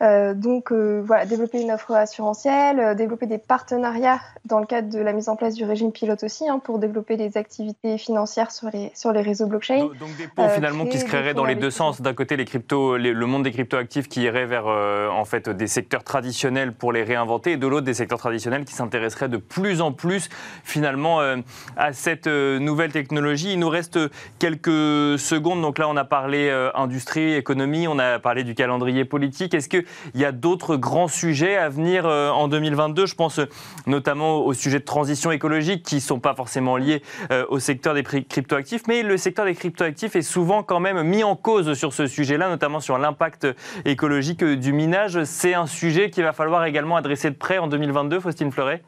Euh, 0.03 0.35
donc 0.35 0.73
euh, 0.73 1.03
voilà, 1.05 1.27
développer 1.27 1.61
une 1.61 1.71
offre 1.71 1.93
assurantielle, 1.93 2.81
euh, 2.81 2.95
développer 2.95 3.27
des 3.27 3.39
partenariats 3.39 4.21
dans 4.45 4.59
le 4.59 4.67
cadre 4.67 4.91
de 4.91 4.99
la 4.99 5.13
mise 5.13 5.29
en 5.29 5.37
place 5.37 5.55
du 5.55 5.65
régime 5.65 5.93
pilote 5.93 6.23
aussi, 6.25 6.49
hein, 6.49 6.59
pour 6.59 6.79
développer 6.79 7.17
des 7.17 7.37
activités 7.37 7.97
financières 7.99 8.51
sur 8.51 8.69
les, 8.73 8.91
sur 8.95 9.13
les 9.13 9.23
réseaux 9.23 9.47
blockchain. 9.47 9.89
Donc, 10.01 10.17
des 10.19 10.27
ponts 10.27 10.49
finalement 10.49 10.87
qui 10.87 10.99
se 10.99 11.05
créeraient 11.05 11.35
dans 11.35 11.45
les 11.45 11.55
deux 11.55 11.71
sens. 11.71 12.01
D'un 12.01 12.15
côté, 12.15 12.37
les 12.37 12.45
cryptos, 12.45 12.97
le 12.97 13.27
monde 13.27 13.45
des 13.45 13.53
cryptoactifs 13.53 14.09
qui 14.09 14.23
irait 14.23 14.47
vers 14.47 14.67
en 14.67 15.25
fait 15.25 15.49
des 15.49 15.67
secteurs 15.67 16.05
traditionnels 16.05 16.73
pour 16.73 16.93
les 16.93 17.03
réinventer, 17.03 17.53
et 17.53 17.57
de 17.57 17.67
l'autre 17.67 17.87
des 17.87 17.95
secteurs 17.95 18.19
traditionnels 18.19 18.65
qui 18.65 18.75
s'intéresseraient 18.75 19.29
de 19.29 19.37
plus 19.37 19.81
en 19.81 19.93
plus 19.93 20.29
finalement 20.65 21.21
à 21.77 21.93
cette 21.93 22.27
nouvelle 22.27 22.93
technologie. 22.93 23.53
Il 23.53 23.61
nous 23.61 23.69
reste 23.69 23.99
quelques 24.39 25.19
secondes. 25.19 25.63
Donc 25.63 25.79
là, 25.79 25.89
on 25.89 25.97
a 25.97 26.05
parlé 26.05 26.51
industrie, 26.75 27.35
économie, 27.35 27.89
on 27.89 27.99
a 27.99 28.19
parlé 28.19 28.45
du 28.45 28.55
calendrier 28.55 29.05
politique. 29.05 29.55
Est-ce 29.55 29.69
que 29.69 29.84
il 30.15 30.21
y 30.21 30.25
a 30.25 30.33
d'autres 30.33 30.77
grands 30.77 31.09
sujets 31.09 31.57
à 31.57 31.69
venir 31.69 32.07
euh, 32.07 32.31
en 32.31 32.49
2022. 32.49 33.07
Je 33.07 33.15
pense 33.15 33.39
euh, 33.39 33.47
notamment 33.87 34.39
au 34.39 34.53
sujet 34.53 34.79
de 34.79 34.85
transition 34.85 35.31
écologique 35.31 35.85
qui 35.85 35.97
ne 35.97 36.01
sont 36.01 36.21
pas 36.21 36.35
forcément 36.35 36.77
liés 36.77 37.03
euh, 37.31 37.45
au 37.49 37.59
secteur 37.59 37.95
des 37.95 38.03
cryptoactifs, 38.03 38.83
mais 38.89 39.03
le 39.03 39.17
secteur 39.17 39.45
des 39.45 39.55
cryptoactifs 39.55 40.17
est 40.17 40.23
souvent 40.23 40.63
quand 40.63 40.81
même 40.81 41.03
mis 41.03 41.25
en 41.25 41.37
cause 41.37 41.75
sur 41.75 41.93
ce 41.93 42.07
sujet-là, 42.07 42.49
notamment 42.49 42.81
sur 42.81 42.99
l'impact 42.99 43.47
écologique 43.85 44.45
du 44.45 44.73
minage. 44.73 45.25
C'est 45.25 45.55
un 45.55 45.67
sujet 45.67 46.11
qu'il 46.11 46.25
va 46.25 46.33
falloir 46.33 46.65
également 46.65 46.97
adresser 46.97 47.31
de 47.31 47.37
près 47.37 47.59
en 47.59 47.67
2022, 47.67 48.21
Faustine 48.21 48.53
Fleuret 48.53 48.83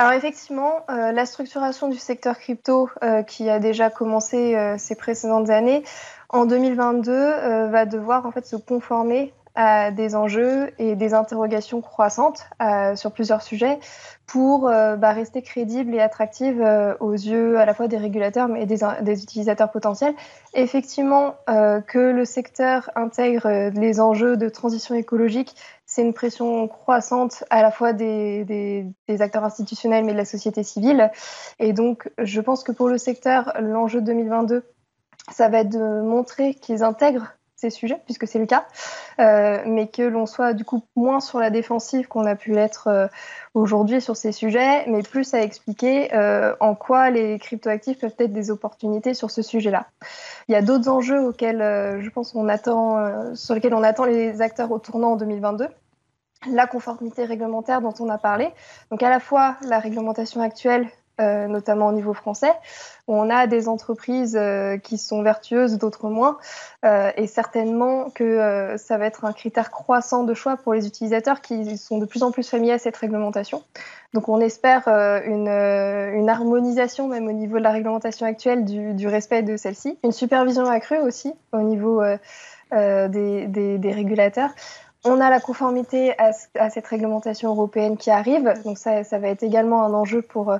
alors 0.00 0.12
effectivement, 0.12 0.84
la 0.88 1.26
structuration 1.26 1.88
du 1.88 1.98
secteur 1.98 2.38
crypto 2.38 2.88
qui 3.26 3.50
a 3.50 3.58
déjà 3.58 3.90
commencé 3.90 4.56
ces 4.78 4.94
précédentes 4.94 5.50
années, 5.50 5.82
en 6.30 6.46
2022 6.46 7.68
va 7.68 7.86
devoir 7.86 8.26
en 8.26 8.30
fait 8.30 8.46
se 8.46 8.56
conformer 8.56 9.32
à 9.60 9.90
des 9.90 10.14
enjeux 10.14 10.70
et 10.78 10.94
des 10.94 11.14
interrogations 11.14 11.80
croissantes 11.80 12.46
euh, 12.62 12.94
sur 12.94 13.10
plusieurs 13.10 13.42
sujets 13.42 13.80
pour 14.24 14.68
euh, 14.68 14.94
bah, 14.94 15.10
rester 15.10 15.42
crédible 15.42 15.96
et 15.96 16.00
attractive 16.00 16.62
euh, 16.62 16.94
aux 17.00 17.12
yeux 17.12 17.58
à 17.58 17.64
la 17.64 17.74
fois 17.74 17.88
des 17.88 17.96
régulateurs 17.96 18.46
mais 18.46 18.66
des, 18.66 18.84
utilisateurs 19.24 19.72
potentiels. 19.72 20.14
Effectivement, 20.54 21.34
que 21.46 22.12
le 22.12 22.24
secteur 22.24 22.90
intègre 22.94 23.70
les 23.70 24.00
enjeux 24.00 24.36
de 24.36 24.48
transition 24.48 24.94
écologique, 24.94 25.56
c'est 25.86 26.02
une 26.02 26.14
pression 26.14 26.68
croissante 26.68 27.42
à 27.50 27.62
la 27.62 27.72
fois 27.72 27.92
des, 27.92 28.44
des, 28.44 29.22
acteurs 29.22 29.44
institutionnels 29.44 30.04
mais 30.04 30.12
de 30.12 30.18
la 30.18 30.24
société 30.24 30.62
civile. 30.62 31.10
Et 31.58 31.72
donc, 31.72 32.08
je 32.18 32.40
pense 32.40 32.62
que 32.62 32.70
pour 32.70 32.88
le 32.88 32.96
secteur, 32.96 33.52
l'enjeu 33.60 34.00
de 34.00 34.06
2022, 34.06 34.64
ça 35.30 35.48
va 35.48 35.60
être 35.60 35.70
de 35.70 36.00
montrer 36.02 36.54
qu'ils 36.54 36.82
intègrent 36.82 37.34
ces 37.58 37.70
sujets, 37.70 38.00
puisque 38.04 38.28
c'est 38.28 38.38
le 38.38 38.46
cas, 38.46 38.66
euh, 39.18 39.60
mais 39.66 39.88
que 39.88 40.02
l'on 40.02 40.26
soit 40.26 40.52
du 40.52 40.64
coup 40.64 40.84
moins 40.94 41.18
sur 41.18 41.40
la 41.40 41.50
défensive 41.50 42.06
qu'on 42.06 42.24
a 42.24 42.36
pu 42.36 42.52
l'être 42.52 42.86
euh, 42.86 43.08
aujourd'hui 43.52 44.00
sur 44.00 44.16
ces 44.16 44.30
sujets, 44.30 44.86
mais 44.86 45.02
plus 45.02 45.34
à 45.34 45.42
expliquer 45.42 46.14
euh, 46.14 46.54
en 46.60 46.76
quoi 46.76 47.10
les 47.10 47.36
cryptoactifs 47.40 47.98
peuvent 47.98 48.14
être 48.18 48.32
des 48.32 48.52
opportunités 48.52 49.12
sur 49.12 49.32
ce 49.32 49.42
sujet-là. 49.42 49.88
Il 50.48 50.52
y 50.52 50.54
a 50.54 50.62
d'autres 50.62 50.88
enjeux 50.88 51.20
auxquels 51.20 51.58
je 52.00 52.10
pense 52.10 52.32
on 52.36 52.48
attend, 52.48 53.34
sur 53.34 53.54
lesquels 53.54 53.74
on 53.74 53.82
attend 53.82 54.04
les 54.04 54.40
acteurs 54.40 54.70
au 54.70 54.78
tournant 54.78 55.12
en 55.12 55.16
2022 55.16 55.68
la 56.46 56.68
conformité 56.68 57.24
réglementaire 57.24 57.80
dont 57.80 57.94
on 57.98 58.08
a 58.08 58.18
parlé. 58.18 58.50
Donc 58.92 59.02
à 59.02 59.10
la 59.10 59.18
fois 59.18 59.56
la 59.62 59.80
réglementation 59.80 60.40
actuelle 60.40 60.88
euh, 61.20 61.48
notamment 61.48 61.88
au 61.88 61.92
niveau 61.92 62.14
français, 62.14 62.52
on 63.08 63.28
a 63.28 63.48
des 63.48 63.66
entreprises 63.66 64.36
euh, 64.38 64.76
qui 64.78 64.98
sont 64.98 65.20
vertueuses, 65.22 65.76
d'autres 65.76 66.08
moins, 66.08 66.38
euh, 66.84 67.10
et 67.16 67.26
certainement 67.26 68.08
que 68.10 68.76
ça 68.78 68.98
va 68.98 69.06
être 69.06 69.24
un 69.24 69.32
critère 69.32 69.72
croissant 69.72 70.22
de 70.22 70.32
choix 70.32 70.56
pour 70.56 70.74
les 70.74 70.86
utilisateurs 70.86 71.40
qui 71.40 71.76
sont 71.76 71.98
de 71.98 72.06
plus 72.06 72.22
en 72.22 72.30
plus 72.30 72.48
familiers 72.48 72.74
à 72.74 72.78
cette 72.78 72.96
réglementation. 72.96 73.64
Donc 74.14 74.28
on 74.28 74.40
espère 74.40 74.86
une, 74.86 76.28
harmonisation 76.28 77.08
même 77.08 77.26
au 77.26 77.32
niveau 77.32 77.58
de 77.58 77.64
la 77.64 77.72
réglementation 77.72 78.24
actuelle 78.24 78.64
du, 78.64 79.08
respect 79.08 79.42
de 79.42 79.56
celle-ci, 79.56 79.98
une 80.04 80.12
supervision 80.12 80.66
accrue 80.66 80.98
aussi 80.98 81.32
au 81.52 81.62
niveau 81.62 82.00
des 82.70 83.92
régulateurs. 83.92 84.50
On 85.04 85.20
a 85.20 85.30
la 85.30 85.40
conformité 85.40 86.16
à, 86.18 86.30
à, 86.56 86.70
cette 86.70 86.86
réglementation 86.86 87.50
européenne 87.50 87.96
qui 87.96 88.10
arrive, 88.10 88.52
donc 88.64 88.78
ça, 88.78 89.04
ça, 89.04 89.18
va 89.18 89.28
être 89.28 89.44
également 89.44 89.84
un 89.84 89.94
enjeu 89.94 90.22
pour, 90.22 90.52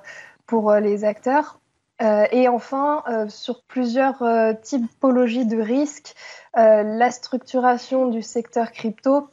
pour 0.49 0.73
euh, 0.73 0.81
les 0.81 1.05
acteurs. 1.05 1.61
Euh, 2.03 2.27
et 2.33 2.49
enfin, 2.49 3.05
euh, 3.09 3.29
sur 3.29 3.63
plusieurs 3.63 4.23
typologies 4.63 5.47
de 5.47 5.61
risques, 5.61 6.15
la 6.55 7.13
structuration 7.13 8.09
du 8.09 8.21
secteur 8.21 8.73
crypto 8.73 9.29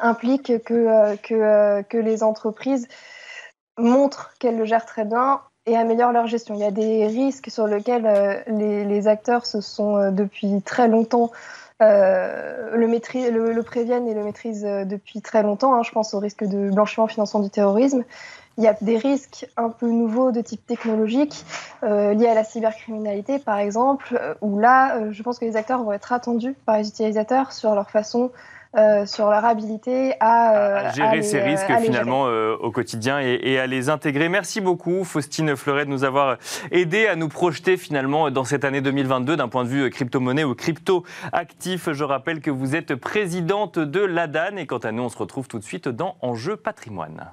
implique 0.00 0.64
que, 0.64 1.16
que, 1.16 1.96
les 1.96 2.22
entreprises 2.24 2.88
montrent 3.78 4.32
qu'elles 4.40 4.56
le 4.56 4.64
gèrent 4.64 4.86
très 4.86 5.04
bien 5.04 5.42
et 5.66 5.76
améliorent 5.76 6.12
leur 6.12 6.26
gestion. 6.26 6.54
Il 6.54 6.60
y 6.60 6.64
a 6.64 6.72
des 6.72 7.06
risques 7.06 7.50
sur 7.50 7.68
lesquels 7.68 8.42
les, 8.48 9.08
acteurs 9.08 9.46
se 9.46 9.60
sont 9.60 10.10
depuis 10.10 10.60
très 10.62 10.88
longtemps 10.88 11.30
le, 11.80 12.86
maîtrise, 12.86 13.32
préviennent 13.64 14.08
et 14.08 14.14
le 14.14 14.24
maîtrisent 14.24 14.62
depuis 14.64 15.20
très 15.20 15.44
longtemps. 15.44 15.74
Hein. 15.74 15.82
Je 15.84 15.92
pense 15.92 16.14
au 16.14 16.18
risque 16.18 16.44
de 16.44 16.70
blanchiment 16.70 17.06
financement 17.06 17.40
du 17.40 17.50
terrorisme. 17.50 18.02
Il 18.58 18.64
y 18.64 18.66
a 18.66 18.76
des 18.80 18.98
risques 18.98 19.46
un 19.56 19.70
peu 19.70 19.88
nouveaux 19.88 20.32
de 20.32 20.40
type 20.40 20.66
technologique 20.66 21.44
euh, 21.82 22.14
liés 22.14 22.26
à 22.26 22.34
la 22.34 22.44
cybercriminalité, 22.44 23.38
par 23.38 23.58
exemple, 23.58 24.18
euh, 24.20 24.34
où 24.42 24.58
là, 24.58 24.96
euh, 24.96 25.12
je 25.12 25.22
pense 25.22 25.38
que 25.38 25.44
les 25.44 25.56
acteurs 25.56 25.82
vont 25.82 25.92
être 25.92 26.12
attendus 26.12 26.54
par 26.66 26.76
les 26.76 26.88
utilisateurs 26.88 27.52
sur 27.52 27.74
leur 27.74 27.90
façon 27.90 28.30
sur 29.04 29.28
leur 29.28 29.44
habilité 29.44 30.14
à, 30.20 30.92
gérer 30.92 31.22
ces 31.22 31.40
risques 31.40 31.66
finalement 31.80 32.26
au 32.26 32.70
quotidien 32.70 33.18
et, 33.18 33.58
à 33.58 33.66
les 33.66 33.90
intégrer. 33.90 34.28
Merci 34.28 34.60
beaucoup 34.60 35.02
Faustine 35.02 35.56
Fleuret 35.56 35.86
de 35.86 35.90
nous 35.90 36.04
avoir 36.04 36.36
aidé 36.70 37.08
à 37.08 37.16
nous 37.16 37.28
projeter 37.28 37.76
finalement 37.76 38.30
dans 38.30 38.44
cette 38.44 38.64
année 38.64 38.80
2022 38.80 39.36
d'un 39.36 39.48
point 39.48 39.64
de 39.64 39.68
vue 39.68 39.90
crypto-monnaie 39.90 40.44
ou 40.44 40.54
crypto-actif. 40.54 41.90
Je 41.90 42.04
rappelle 42.04 42.40
que 42.40 42.52
vous 42.52 42.76
êtes 42.76 42.94
présidente 42.94 43.80
de 43.80 44.04
l'ADAN 44.04 44.56
et 44.56 44.66
quant 44.66 44.78
à 44.78 44.92
nous 44.92 45.02
on 45.02 45.08
se 45.08 45.18
retrouve 45.18 45.48
tout 45.48 45.58
de 45.58 45.64
suite 45.64 45.88
dans 45.88 46.14
Enjeu 46.22 46.56
patrimoine. 46.56 47.32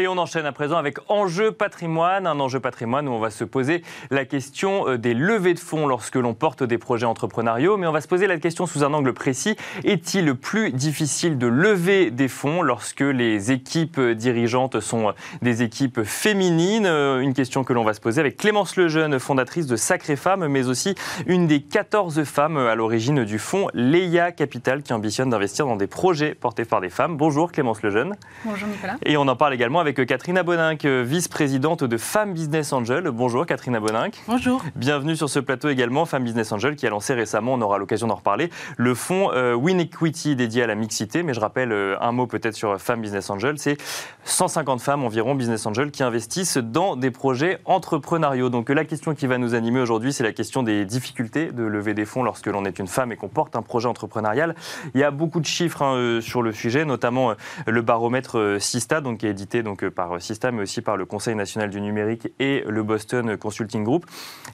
Et 0.00 0.08
on 0.08 0.16
enchaîne 0.16 0.46
à 0.46 0.52
présent 0.52 0.78
avec 0.78 0.96
Enjeu 1.08 1.52
patrimoine, 1.52 2.26
un 2.26 2.40
enjeu 2.40 2.58
patrimoine 2.58 3.06
où 3.06 3.12
on 3.12 3.18
va 3.18 3.28
se 3.28 3.44
poser 3.44 3.82
la 4.10 4.24
question 4.24 4.88
euh, 4.88 4.96
des 4.96 5.12
levées 5.12 5.52
de 5.52 5.58
fonds 5.58 5.86
lorsque 5.86 6.14
l'on 6.14 6.32
porte 6.32 6.62
des 6.62 6.78
projets 6.78 7.04
entrepreneuriaux, 7.04 7.76
mais 7.76 7.86
on 7.86 7.92
va 7.92 8.00
se 8.00 8.08
poser 8.08 8.26
la 8.26 8.38
question 8.38 8.64
sous 8.64 8.82
un 8.82 8.94
angle 8.94 9.12
précis. 9.12 9.56
Est-il 9.84 10.34
plus 10.36 10.72
difficile 10.72 11.36
de 11.36 11.46
lever 11.46 12.10
des 12.10 12.28
fonds 12.28 12.62
lorsque 12.62 13.02
les 13.02 13.52
équipes 13.52 14.00
dirigeantes 14.00 14.80
sont 14.80 15.12
des 15.42 15.62
équipes 15.62 16.02
féminines? 16.02 16.86
Une 16.86 17.34
question 17.34 17.62
que 17.62 17.74
l'on 17.74 17.84
va 17.84 17.92
se 17.92 18.00
poser 18.00 18.22
avec 18.22 18.38
Clémence 18.38 18.76
Lejeune, 18.76 19.18
fondatrice 19.18 19.66
de 19.66 19.76
Sacré 19.76 20.16
Femmes, 20.16 20.48
mais 20.48 20.66
aussi 20.66 20.94
une 21.26 21.46
des 21.46 21.60
14 21.60 22.24
femmes 22.24 22.56
à 22.56 22.74
l'origine 22.74 23.24
du 23.24 23.38
fonds 23.38 23.68
Leia 23.74 24.32
Capital 24.32 24.82
qui 24.82 24.94
ambitionne 24.94 25.28
d'investir 25.28 25.66
dans 25.66 25.76
des 25.76 25.86
projets 25.86 26.34
portés 26.34 26.64
par 26.64 26.80
des 26.80 26.88
femmes. 26.88 27.18
Bonjour 27.18 27.52
Clémence 27.52 27.82
Lejeune. 27.82 28.16
Bonjour 28.46 28.66
Nicolas. 28.66 28.96
Et 29.04 29.18
on 29.18 29.28
en 29.28 29.36
parle 29.36 29.52
également 29.52 29.80
avec 29.80 29.89
Catherine 29.94 30.38
Aboninck, 30.38 30.84
vice-présidente 30.84 31.84
de 31.84 31.96
Femmes 31.96 32.32
Business 32.32 32.72
Angel. 32.72 33.10
Bonjour 33.10 33.44
Catherine 33.46 33.74
Aboninck. 33.74 34.14
Bonjour. 34.26 34.62
Bienvenue 34.76 35.16
sur 35.16 35.28
ce 35.28 35.40
plateau 35.40 35.68
également, 35.68 36.04
Femmes 36.06 36.24
Business 36.24 36.52
Angel, 36.52 36.76
qui 36.76 36.86
a 36.86 36.90
lancé 36.90 37.14
récemment, 37.14 37.54
on 37.54 37.60
aura 37.60 37.78
l'occasion 37.78 38.06
d'en 38.06 38.14
reparler, 38.14 38.50
le 38.76 38.94
fonds 38.94 39.30
euh, 39.32 39.54
Win 39.54 39.80
Equity 39.80 40.36
dédié 40.36 40.62
à 40.62 40.66
la 40.66 40.74
mixité. 40.74 41.22
Mais 41.22 41.34
je 41.34 41.40
rappelle 41.40 41.72
euh, 41.72 41.96
un 42.00 42.12
mot 42.12 42.26
peut-être 42.26 42.54
sur 42.54 42.80
Femmes 42.80 43.00
Business 43.00 43.30
Angel. 43.30 43.58
C'est 43.58 43.76
150 44.24 44.80
femmes 44.80 45.04
environ, 45.04 45.34
Business 45.34 45.66
Angel, 45.66 45.90
qui 45.90 46.02
investissent 46.02 46.58
dans 46.58 46.96
des 46.96 47.10
projets 47.10 47.58
entrepreneuriaux. 47.64 48.48
Donc 48.48 48.68
la 48.70 48.84
question 48.84 49.14
qui 49.14 49.26
va 49.26 49.38
nous 49.38 49.54
animer 49.54 49.80
aujourd'hui, 49.80 50.12
c'est 50.12 50.24
la 50.24 50.32
question 50.32 50.62
des 50.62 50.84
difficultés 50.84 51.52
de 51.52 51.64
lever 51.64 51.94
des 51.94 52.04
fonds 52.04 52.22
lorsque 52.22 52.46
l'on 52.46 52.64
est 52.64 52.78
une 52.78 52.88
femme 52.88 53.12
et 53.12 53.16
qu'on 53.16 53.28
porte 53.28 53.56
un 53.56 53.62
projet 53.62 53.88
entrepreneurial. 53.88 54.54
Il 54.94 55.00
y 55.00 55.04
a 55.04 55.10
beaucoup 55.10 55.40
de 55.40 55.46
chiffres 55.46 55.82
hein, 55.82 55.94
euh, 55.94 56.20
sur 56.20 56.42
le 56.42 56.52
sujet, 56.52 56.84
notamment 56.84 57.34
le 57.66 57.82
baromètre 57.82 58.56
Sista, 58.60 59.00
donc, 59.00 59.18
qui 59.18 59.26
est 59.26 59.30
édité 59.30 59.62
donc, 59.62 59.79
par 59.86 60.20
Sista, 60.20 60.50
mais 60.50 60.62
aussi 60.62 60.82
par 60.82 60.96
le 60.96 61.06
Conseil 61.06 61.34
national 61.34 61.70
du 61.70 61.80
numérique 61.80 62.32
et 62.38 62.64
le 62.66 62.82
Boston 62.82 63.36
Consulting 63.36 63.84
Group. 63.84 64.06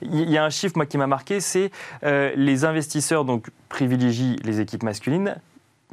Il 0.02 0.30
y 0.30 0.38
a 0.38 0.44
un 0.44 0.50
chiffre 0.50 0.74
moi, 0.76 0.86
qui 0.86 0.98
m'a 0.98 1.06
marqué, 1.06 1.40
c'est 1.40 1.70
euh, 2.04 2.32
les 2.36 2.64
investisseurs 2.64 3.24
donc, 3.24 3.46
privilégient 3.68 4.36
les 4.44 4.60
équipes 4.60 4.82
masculines, 4.82 5.36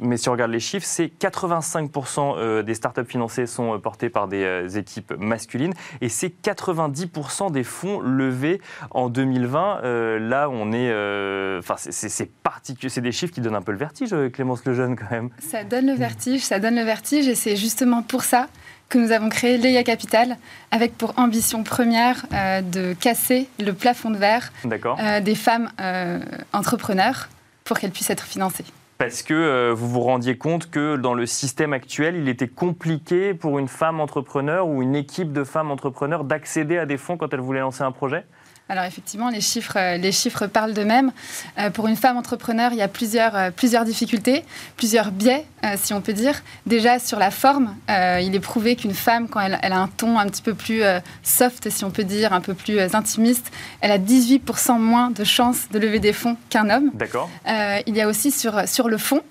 mais 0.00 0.16
si 0.16 0.28
on 0.28 0.32
regarde 0.32 0.50
les 0.50 0.60
chiffres, 0.60 0.86
c'est 0.86 1.06
85% 1.06 2.34
euh, 2.36 2.62
des 2.62 2.74
startups 2.74 3.04
financées 3.04 3.46
sont 3.46 3.74
euh, 3.74 3.78
portées 3.78 4.08
par 4.08 4.26
des 4.26 4.76
équipes 4.76 5.14
masculines 5.16 5.72
et 6.00 6.08
c'est 6.08 6.32
90% 6.42 7.52
des 7.52 7.62
fonds 7.62 8.00
levés 8.00 8.60
en 8.90 9.08
2020. 9.08 9.82
là, 10.18 10.48
on 10.50 10.72
est. 10.72 11.58
Enfin. 11.58 11.76
C'est 11.76 13.00
des 13.00 13.12
chiffres 13.12 13.32
qui 13.32 13.40
donnent 13.40 13.54
un 13.54 13.62
peu 13.62 13.72
le 13.72 13.78
vertige, 13.78 14.14
Clémence 14.32 14.64
Lejeune, 14.64 14.96
quand 14.96 15.10
même. 15.10 15.30
Ça 15.38 15.62
donne 15.64 15.86
le 15.86 15.94
vertige, 15.94 16.42
ça 16.42 16.58
donne 16.58 16.74
le 16.74 16.82
vertige 16.82 17.28
et 17.28 17.34
c'est 17.34 17.56
justement 17.56 18.02
pour 18.02 18.24
ça 18.24 18.48
que 18.88 18.98
nous 18.98 19.12
avons 19.12 19.28
créé 19.28 19.58
Leia 19.58 19.82
Capital 19.82 20.36
avec 20.70 20.96
pour 20.96 21.14
ambition 21.18 21.62
première 21.64 22.26
euh, 22.32 22.60
de 22.60 22.94
casser 22.94 23.48
le 23.58 23.72
plafond 23.72 24.10
de 24.10 24.16
verre 24.16 24.52
euh, 24.64 25.20
des 25.20 25.34
femmes 25.34 25.70
euh, 25.80 26.20
entrepreneurs 26.52 27.28
pour 27.64 27.78
qu'elles 27.78 27.90
puissent 27.90 28.10
être 28.10 28.24
financées. 28.24 28.64
Parce 28.98 29.22
que 29.22 29.72
vous 29.72 29.88
vous 29.88 30.00
rendiez 30.00 30.38
compte 30.38 30.70
que 30.70 30.96
dans 30.96 31.14
le 31.14 31.26
système 31.26 31.72
actuel, 31.72 32.14
il 32.14 32.28
était 32.28 32.46
compliqué 32.46 33.34
pour 33.34 33.58
une 33.58 33.66
femme 33.66 33.98
entrepreneur 33.98 34.68
ou 34.68 34.82
une 34.82 34.94
équipe 34.94 35.32
de 35.32 35.42
femmes 35.42 35.72
entrepreneurs 35.72 36.22
d'accéder 36.22 36.78
à 36.78 36.86
des 36.86 36.96
fonds 36.96 37.16
quand 37.16 37.34
elle 37.34 37.40
voulait 37.40 37.60
lancer 37.60 37.82
un 37.82 37.90
projet? 37.90 38.24
Alors 38.70 38.84
effectivement, 38.84 39.28
les 39.28 39.42
chiffres, 39.42 39.76
euh, 39.76 39.96
les 39.98 40.10
chiffres 40.10 40.46
parlent 40.46 40.72
d'eux-mêmes. 40.72 41.12
Euh, 41.58 41.68
pour 41.68 41.86
une 41.86 41.96
femme 41.96 42.16
entrepreneur, 42.16 42.72
il 42.72 42.78
y 42.78 42.82
a 42.82 42.88
plusieurs, 42.88 43.36
euh, 43.36 43.50
plusieurs 43.50 43.84
difficultés, 43.84 44.42
plusieurs 44.78 45.10
biais, 45.10 45.44
si 45.76 45.92
on 45.94 46.00
peut 46.00 46.12
dire. 46.12 46.42
Déjà 46.66 46.98
sur 46.98 47.18
la 47.18 47.30
forme, 47.30 47.74
il 47.88 48.34
est 48.34 48.40
prouvé 48.40 48.76
qu'une 48.76 48.92
femme, 48.92 49.28
quand 49.28 49.40
elle, 49.40 49.72
a 49.72 49.78
un 49.78 49.88
ton 49.88 50.18
un 50.18 50.26
petit 50.26 50.42
peu 50.42 50.52
plus 50.52 50.82
soft, 51.22 51.70
si 51.70 51.86
on 51.86 51.90
peut 51.90 52.04
dire, 52.04 52.34
un 52.34 52.42
peu 52.42 52.52
plus 52.52 52.78
intimiste, 52.94 53.50
elle 53.80 53.90
a 53.90 53.96
18% 53.96 54.78
moins 54.78 55.10
de 55.10 55.24
chances 55.24 55.70
de 55.70 55.78
lever 55.78 56.00
des 56.00 56.12
fonds 56.12 56.36
qu'un 56.50 56.68
homme. 56.68 56.90
D'accord. 56.92 57.30
il 57.46 57.96
y 57.96 58.02
a 58.02 58.08
aussi 58.08 58.30
sur, 58.30 58.68
sur 58.68 58.88
le 58.88 58.98
fond, 58.98 59.22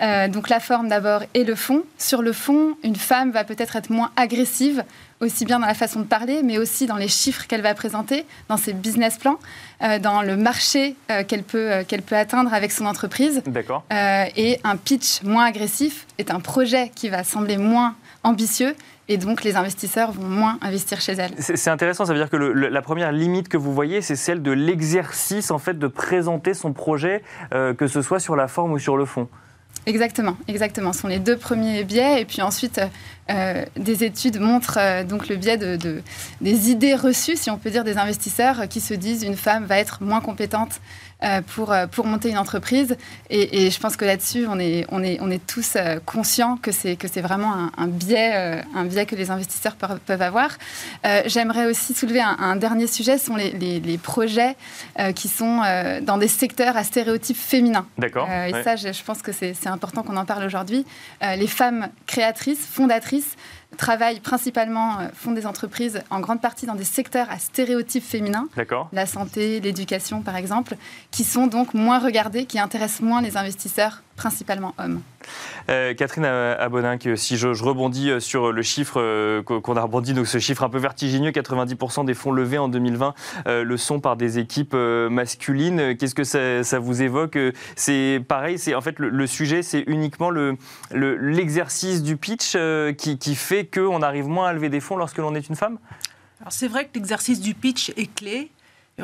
donc 0.00 0.48
la 0.48 0.60
forme 0.60 0.88
d'abord 0.88 1.22
et 1.34 1.44
le 1.44 1.54
fond. 1.54 1.82
Sur 1.98 2.22
le 2.22 2.32
fond, 2.32 2.76
une 2.82 2.96
femme 2.96 3.30
va 3.30 3.44
peut-être 3.44 3.76
être 3.76 3.90
moins 3.90 4.10
agressive, 4.16 4.84
aussi 5.20 5.44
bien 5.44 5.58
dans 5.58 5.66
la 5.66 5.74
façon 5.74 6.00
de 6.00 6.04
parler, 6.04 6.42
mais 6.42 6.58
aussi 6.58 6.86
dans 6.86 6.96
les 6.96 7.08
chiffres 7.08 7.46
qu'elle 7.46 7.62
va 7.62 7.74
présenter, 7.74 8.24
dans 8.48 8.56
ses 8.56 8.72
business 8.72 9.18
plans, 9.18 9.38
euh, 9.82 9.98
dans 9.98 10.22
le 10.22 10.36
marché 10.36 10.96
euh, 11.10 11.24
qu'elle 11.24 11.42
peut, 11.42 11.72
euh, 11.72 11.84
qu'elle 11.84 12.02
peut 12.02 12.16
atteindre 12.16 12.52
avec 12.52 12.72
son 12.72 12.86
entreprise. 12.86 13.42
D'accord. 13.46 13.84
et 13.90 14.60
un 14.64 14.76
pitch 14.76 15.22
moins 15.22 15.44
agressif 15.44 16.06
est 16.18 16.30
un 16.30 16.40
projet 16.40 16.90
qui 16.94 17.08
va 17.08 17.24
sembler 17.24 17.56
moins 17.56 17.94
ambitieux 18.22 18.74
et 19.08 19.16
donc 19.16 19.42
les 19.42 19.56
investisseurs 19.56 20.12
vont 20.12 20.28
moins 20.28 20.58
investir 20.60 21.00
chez 21.00 21.12
elle. 21.12 21.32
C'est 21.38 21.70
intéressant, 21.70 22.04
ça 22.04 22.12
veut 22.12 22.18
dire 22.18 22.30
que 22.30 22.36
la 22.36 22.82
première 22.82 23.10
limite 23.10 23.48
que 23.48 23.56
vous 23.56 23.72
voyez, 23.72 24.02
c'est 24.02 24.16
celle 24.16 24.42
de 24.42 24.50
l'exercice 24.50 25.50
en 25.50 25.58
fait 25.58 25.78
de 25.78 25.86
présenter 25.86 26.52
son 26.52 26.72
projet, 26.72 27.22
que 27.50 27.86
ce 27.86 28.02
soit 28.02 28.20
sur 28.20 28.36
la 28.36 28.48
forme 28.48 28.72
ou 28.72 28.78
sur 28.78 28.96
le 28.96 29.06
fond. 29.06 29.28
Exactement, 29.88 30.36
exactement. 30.48 30.92
Ce 30.92 31.00
sont 31.00 31.08
les 31.08 31.18
deux 31.18 31.38
premiers 31.38 31.82
biais. 31.82 32.20
Et 32.20 32.24
puis 32.26 32.42
ensuite, 32.42 32.78
euh, 33.30 33.64
des 33.76 34.04
études 34.04 34.40
montrent 34.40 34.78
euh, 34.80 35.04
donc 35.04 35.28
le 35.28 35.36
biais 35.36 35.58
de, 35.58 36.02
des 36.40 36.70
idées 36.70 36.94
reçues, 36.94 37.36
si 37.36 37.50
on 37.50 37.58
peut 37.58 37.70
dire, 37.70 37.84
des 37.84 37.98
investisseurs 37.98 38.68
qui 38.68 38.80
se 38.80 38.94
disent 38.94 39.22
une 39.22 39.36
femme 39.36 39.66
va 39.66 39.78
être 39.78 40.02
moins 40.02 40.22
compétente 40.22 40.80
euh, 41.24 41.42
pour, 41.42 41.74
pour 41.90 42.06
monter 42.06 42.30
une 42.30 42.38
entreprise. 42.38 42.96
Et, 43.28 43.70
je 43.70 43.80
pense 43.80 43.96
que 43.96 44.04
là-dessus, 44.04 44.46
on 44.48 44.58
est, 44.58 44.86
on, 44.90 45.02
est, 45.02 45.18
on 45.20 45.30
est 45.30 45.44
tous 45.44 45.76
conscients 46.06 46.56
que 46.56 46.72
c'est, 46.72 46.96
que 46.96 47.08
c'est 47.08 47.20
vraiment 47.20 47.70
un, 47.76 47.86
biais, 47.86 48.62
un 48.74 48.84
biais 48.84 49.04
que 49.04 49.16
les 49.16 49.30
investisseurs 49.30 49.74
peuvent 49.74 50.22
avoir. 50.22 50.56
j'aimerais 51.26 51.66
aussi 51.66 51.92
soulever 51.92 52.20
un, 52.20 52.56
dernier 52.56 52.86
sujet, 52.86 53.18
ce 53.18 53.26
sont 53.26 53.36
les, 53.36 53.50
les, 53.50 53.98
projets 53.98 54.56
qui 55.16 55.28
sont 55.28 55.62
dans 56.02 56.18
des 56.18 56.28
secteurs 56.28 56.76
à 56.76 56.84
stéréotypes 56.84 57.36
féminins. 57.36 57.86
D'accord. 57.98 58.28
et 58.30 58.62
ça, 58.62 58.76
je, 58.76 58.92
je, 58.92 59.02
pense 59.02 59.20
que 59.20 59.32
c'est, 59.32 59.54
c'est 59.54 59.68
important 59.68 60.04
qu'on 60.04 60.16
en 60.16 60.24
parle 60.24 60.44
aujourd'hui. 60.44 60.86
les 61.20 61.48
femmes 61.48 61.88
créatrices, 62.06 62.64
fondatrices, 62.64 63.17
travaillent 63.76 64.20
principalement, 64.20 65.00
euh, 65.00 65.08
font 65.14 65.32
des 65.32 65.46
entreprises 65.46 66.02
en 66.10 66.20
grande 66.20 66.40
partie 66.40 66.66
dans 66.66 66.74
des 66.74 66.84
secteurs 66.84 67.30
à 67.30 67.38
stéréotypes 67.38 68.04
féminins, 68.04 68.48
la 68.92 69.06
santé, 69.06 69.60
l'éducation 69.60 70.22
par 70.22 70.36
exemple, 70.36 70.76
qui 71.10 71.24
sont 71.24 71.46
donc 71.46 71.74
moins 71.74 71.98
regardés, 71.98 72.46
qui 72.46 72.58
intéressent 72.58 73.02
moins 73.02 73.22
les 73.22 73.36
investisseurs, 73.36 74.02
principalement 74.18 74.74
hommes. 74.78 75.00
Euh, 75.70 75.94
Catherine 75.94 76.24
Aboninck, 76.24 77.08
si 77.16 77.36
je, 77.36 77.48
rebondis 77.48 78.10
euh, 78.10 78.20
sur 78.20 78.52
le 78.52 78.62
chiffre 78.62 79.00
euh, 79.00 79.42
qu'on 79.42 79.76
a 79.76 79.82
rebondi, 79.82 80.12
donc 80.12 80.26
ce 80.26 80.38
chiffre 80.38 80.62
un 80.64 80.68
peu 80.68 80.78
vertigineux, 80.78 81.30
90% 81.30 82.04
des 82.04 82.14
fonds 82.14 82.32
levés 82.32 82.58
en 82.58 82.68
2020 82.68 83.14
le 83.46 83.76
sont 83.76 84.00
par 84.00 84.16
des 84.16 84.38
équipes 84.38 84.74
masculines. 84.74 85.96
Qu'est-ce 85.96 86.14
que 86.14 86.24
ça, 86.24 86.78
vous 86.78 87.02
évoque? 87.02 87.38
C'est 87.76 88.22
pareil, 88.26 88.58
c'est 88.58 88.74
en 88.74 88.80
fait 88.80 88.98
le, 88.98 89.26
sujet, 89.26 89.62
c'est 89.62 89.84
uniquement 89.86 90.30
l'exercice 90.90 92.00
le, 92.00 92.02
du 92.02 92.16
pitch 92.16 92.56
qui, 92.96 93.18
qui 93.18 93.34
fait 93.36 93.66
qu'on 93.66 94.02
arrive 94.02 94.26
moins 94.26 94.48
à 94.48 94.52
lever 94.52 94.68
des 94.68 94.80
fonds 94.80 94.96
lorsque 94.96 95.18
l'on 95.18 95.34
est 95.34 95.48
une 95.48 95.56
femme? 95.56 95.78
Alors 96.40 96.52
c'est 96.52 96.68
vrai 96.68 96.84
que 96.86 96.90
l'exercice 96.94 97.40
du 97.40 97.54
pitch 97.54 97.92
est 97.96 98.12
clé, 98.12 98.50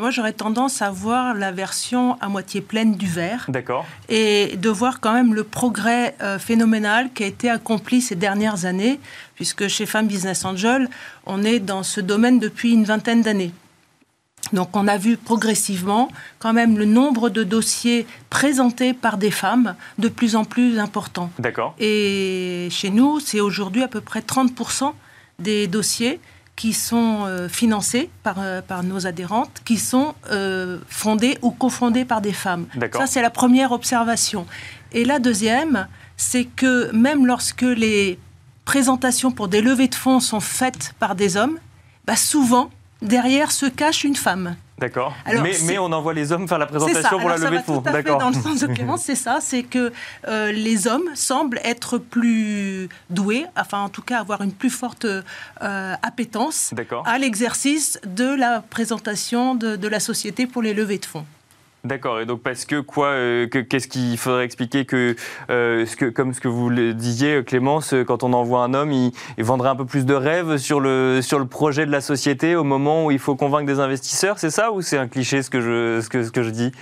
moi, 0.01 0.11
j'aurais 0.11 0.33
tendance 0.33 0.83
à 0.83 0.91
voir 0.91 1.35
la 1.35 1.53
version 1.53 2.21
à 2.21 2.29
moitié 2.29 2.61
pleine 2.61 2.97
du 2.97 3.07
verre. 3.07 3.47
D'accord. 3.49 3.87
Et 4.09 4.57
de 4.57 4.69
voir 4.69 5.01
quand 5.01 5.13
même 5.13 5.35
le 5.35 5.45
progrès 5.45 6.17
euh, 6.21 6.39
phénoménal 6.39 7.13
qui 7.13 7.23
a 7.23 7.27
été 7.27 7.49
accompli 7.49 8.01
ces 8.01 8.17
dernières 8.17 8.65
années, 8.65 8.99
puisque 9.37 9.69
chez 9.69 9.87
Femmes 9.87 10.09
Business 10.09 10.45
Angel, 10.45 10.89
on 11.27 11.45
est 11.45 11.61
dans 11.61 11.83
ce 11.83 12.01
domaine 12.01 12.41
depuis 12.41 12.73
une 12.73 12.85
vingtaine 12.85 13.23
d'années. 13.23 13.53
Donc 14.53 14.77
on 14.77 14.89
a 14.89 14.99
vu 14.99 15.17
progressivement 15.17 16.09
quand 16.39 16.53
même 16.53 16.77
le 16.77 16.85
nombre 16.85 17.31
de 17.31 17.45
dossiers 17.45 18.07
présentés 18.31 18.93
par 18.93 19.17
des 19.17 19.31
femmes 19.31 19.75
de 19.99 20.09
plus 20.09 20.37
en 20.37 20.45
plus 20.45 20.79
important. 20.79 21.31
D'accord. 21.39 21.75
Et 21.79 22.69
chez 22.71 22.91
nous, 22.91 23.21
c'est 23.21 23.41
aujourd'hui 23.41 23.83
à 23.83 23.89
peu 23.89 24.01
près 24.01 24.21
30% 24.21 24.93
des 25.39 25.67
dossiers 25.67 26.21
qui 26.57 26.73
sont 26.73 27.25
euh, 27.25 27.49
financées 27.49 28.11
par, 28.23 28.37
euh, 28.39 28.63
par 28.63 28.83
nos 28.83 29.07
adhérentes, 29.07 29.63
qui 29.65 29.77
sont 29.77 30.15
euh, 30.31 30.79
fondées 30.89 31.39
ou 31.43 31.51
cofondées 31.51 32.05
par 32.05 32.21
des 32.21 32.33
femmes. 32.33 32.67
Ça, 32.93 33.07
c'est 33.07 33.23
la 33.23 33.31
première 33.31 33.73
observation. 33.73 34.47
Et 34.93 35.05
la 35.05 35.19
deuxième, 35.19 35.89
c'est 36.17 36.45
que 36.45 36.93
même 36.93 37.27
lorsque 37.27 37.63
les 37.63 38.19
présentations 38.65 39.33
pour 39.33 39.49
des 39.49 39.61
levées 39.61 39.89
de 39.89 39.95
fonds 39.95 40.21
sont 40.21 40.41
faites 40.41 40.95
par 40.99 41.15
des 41.15 41.37
hommes, 41.37 41.59
bah 42.07 42.17
souvent, 42.17 42.71
derrière 43.03 43.51
se 43.51 43.67
cache 43.67 44.05
une 44.05 44.17
femme. 44.17 44.57
D'accord. 44.79 45.15
Mais, 45.27 45.53
mais, 45.67 45.79
on 45.79 45.93
envoie 45.93 46.15
les 46.15 46.33
hommes 46.33 46.49
faire 46.49 46.59
la 46.59 46.67
présentation 46.67 47.21
pour 47.21 47.29
la 47.29 47.37
levée 47.39 47.59
de 47.59 47.63
fonds. 47.63 47.81
D'accord. 47.81 48.19
Dans 48.19 48.31
le 48.31 48.35
sens 48.35 48.61
de 48.61 48.67
Clémence, 48.67 49.03
c'est 49.03 49.15
ça, 49.15 49.39
c'est 49.41 49.63
que 49.63 49.93
euh, 50.27 50.51
les 50.51 50.89
hommes 50.89 51.09
semblent 51.15 51.61
être 51.63 51.99
plus 51.99 52.89
doués, 53.09 53.47
enfin 53.57 53.83
en 53.83 53.89
tout 53.89 54.03
cas 54.03 54.19
avoir 54.19 54.43
une 54.43 54.53
plus 54.53 54.71
forte 54.71 55.05
euh, 55.05 55.95
appétence 56.03 56.75
à 57.05 57.19
l'exercice 57.19 58.01
de 58.05 58.35
la 58.35 58.61
présentation 58.61 59.55
de, 59.55 59.77
de 59.77 59.89
la 59.89 60.01
société 60.01 60.47
pour 60.47 60.63
les 60.63 60.75
levées 60.75 60.99
de 60.99 61.07
fonds. 61.07 61.25
D'accord, 61.85 62.21
et 62.21 62.27
donc 62.27 62.41
parce 62.41 62.65
que 62.65 62.81
quoi, 62.81 63.09
euh, 63.09 63.47
qu'est-ce 63.47 63.89
qu'il 63.89 64.17
faudrait 64.17 64.45
expliquer 64.45 64.87
que, 64.87 65.17
euh, 65.51 65.85
comme 66.15 66.33
ce 66.33 66.41
que 66.41 66.49
vous 66.49 66.71
disiez, 66.95 67.45
Clémence, 67.45 67.95
quand 68.07 68.23
on 68.23 68.33
envoie 68.33 68.65
un 68.65 68.73
homme, 68.73 68.91
il, 68.91 69.13
vendrait 69.39 69.69
un 69.69 69.77
peu 69.77 69.85
plus 69.85 70.07
de 70.07 70.15
rêves 70.15 70.57
sur 70.57 70.81
le, 70.81 71.21
sur 71.21 71.39
le 71.39 71.45
projet 71.45 71.85
de 71.85 71.91
la 71.91 72.01
société 72.01 72.57
au 72.57 72.65
moment 72.65 73.05
où 73.05 73.11
il 73.11 73.19
faut 73.19 73.37
convaincre 73.37 73.67
des 73.67 73.81
investisseurs, 73.81 74.39
c'est 74.39 74.51
ça 74.51 74.73
ou 74.73 74.81
c'est 74.81 74.97
un 74.97 75.09
cliché 75.09 75.43
ce 75.43 75.51
que 75.51 75.61
je 75.61 76.51
dis? 76.51 76.73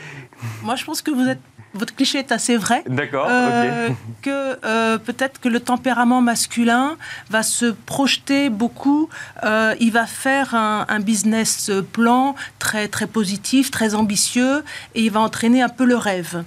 Moi, 0.62 0.76
je 0.76 0.84
pense 0.84 1.02
que 1.02 1.10
vous 1.10 1.28
êtes 1.28 1.40
votre 1.74 1.94
cliché 1.94 2.18
est 2.18 2.32
assez 2.32 2.56
vrai. 2.56 2.82
D'accord. 2.87 3.26
Euh, 3.30 3.88
que 4.22 4.58
euh, 4.64 4.98
peut-être 4.98 5.40
que 5.40 5.48
le 5.48 5.61
tempérament 5.61 6.20
masculin 6.20 6.96
va 7.30 7.42
se 7.42 7.66
projeter 7.66 8.50
beaucoup. 8.50 9.08
Euh, 9.44 9.74
il 9.80 9.92
va 9.92 10.06
faire 10.06 10.54
un, 10.54 11.00
business 11.00 11.70
plan 11.92 12.37
très 12.58 12.87
très 12.87 13.06
positif, 13.06 13.70
très 13.70 13.94
ambitieux, 13.94 14.62
et 14.94 15.02
il 15.02 15.11
va 15.11 15.20
entraîner 15.20 15.62
un 15.62 15.68
peu 15.68 15.85
le 15.85 15.96
rêve. 15.96 16.44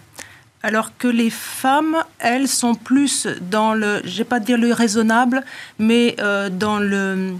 Alors 0.63 0.97
que 0.97 1.07
les 1.07 1.29
femmes, 1.29 1.97
elles, 2.19 2.47
sont 2.47 2.73
plus 2.73 3.27
dans 3.41 3.73
le, 3.73 4.01
je 4.05 4.19
vais 4.19 4.23
pas 4.23 4.39
dire 4.39 4.57
le 4.57 4.71
raisonnable, 4.71 5.43
mais 5.77 6.15
dans 6.51 6.79
le 6.79 7.33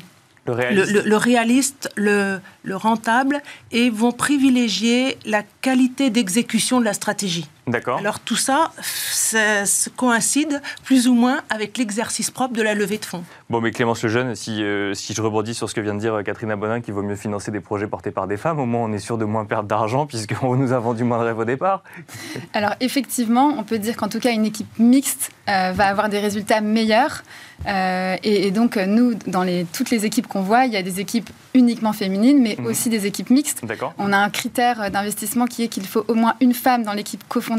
le 0.45 0.53
réaliste, 0.53 1.05
le, 1.05 1.15
réaliste 1.17 1.89
le, 1.95 2.39
le, 2.63 2.75
rentable, 2.75 3.41
et 3.71 3.89
vont 3.89 4.11
privilégier 4.11 5.17
la 5.25 5.41
qualité 5.61 6.11
d'exécution 6.11 6.79
de 6.79 6.85
la 6.85 6.93
stratégie. 6.93 7.47
D'accord. 7.67 7.97
Alors 7.97 8.19
tout 8.19 8.35
ça, 8.35 8.71
ça, 8.81 9.63
coïncide 9.95 10.61
plus 10.83 11.07
ou 11.07 11.15
moins 11.15 11.41
avec 11.49 11.77
l'exercice 11.79 12.29
propre 12.29 12.53
de 12.53 12.61
la 12.61 12.75
levée 12.75 12.99
de 12.99 13.05
fonds. 13.05 13.23
Bon, 13.49 13.59
mais 13.59 13.71
Clémence 13.71 14.03
Lejeune, 14.03 14.35
si, 14.35 14.63
euh, 14.63 14.93
si 14.93 15.13
je 15.15 15.21
rebondis 15.21 15.55
sur 15.55 15.67
ce 15.67 15.73
que 15.73 15.81
vient 15.81 15.95
de 15.95 15.99
dire 15.99 16.21
Catherine 16.23 16.51
Abonin, 16.51 16.81
qu'il 16.81 16.93
vaut 16.93 17.01
mieux 17.01 17.15
financer 17.15 17.49
des 17.49 17.61
projets 17.61 17.87
portés 17.87 18.11
par 18.11 18.27
des 18.27 18.37
femmes, 18.37 18.59
au 18.59 18.67
moins 18.67 18.81
on 18.81 18.93
est 18.93 18.99
sûr 18.99 19.17
de 19.17 19.25
moins 19.25 19.45
perdre 19.45 19.67
d'argent 19.67 20.05
puisqu'on 20.07 20.55
nous 20.55 20.73
a 20.73 20.79
vendu 20.79 21.03
moins 21.03 21.19
de 21.19 21.23
rêves 21.23 21.39
au 21.39 21.45
départ. 21.45 21.81
Alors 22.53 22.75
effectivement, 22.81 23.55
on 23.57 23.63
peut 23.63 23.79
dire 23.79 23.97
qu'en 23.97 24.09
tout 24.09 24.19
cas, 24.19 24.31
une 24.31 24.45
équipe 24.45 24.67
mixte 24.77 25.31
euh, 25.49 25.71
va 25.73 25.87
avoir 25.87 26.09
des 26.09 26.19
résultats 26.19 26.61
meilleurs. 26.61 27.23
Euh, 27.67 28.17
et, 28.23 28.51
donc, 28.51 28.75
nous, 28.75 29.13
dans 29.27 29.43
les, 29.43 29.65
toutes 29.65 29.89
les 29.89 30.05
équipes 30.05 30.27
qu'on 30.27 30.41
voit, 30.41 30.65
il 30.65 30.73
y 30.73 30.77
a 30.77 30.83
des 30.83 30.99
équipes 30.99 31.29
uniquement 31.53 31.93
féminines, 31.93 32.41
mais 32.41 32.57
mhm. 32.59 32.65
aussi 32.65 32.89
des 32.89 33.05
équipes 33.05 33.29
mixtes. 33.29 33.61
On 33.97 34.11
a 34.11 34.17
un 34.17 34.29
critère 34.29 34.91
d'investissement 34.91 35.45
qui 35.45 35.63
est 35.63 35.67
qu'il 35.67 35.87
faut 35.87 36.03
au 36.07 36.13
moins 36.13 36.35
une 36.41 36.53
femme 36.53 36.83
dans 36.83 36.93
l'équipe 36.93 37.23
cofondatrice 37.29 37.54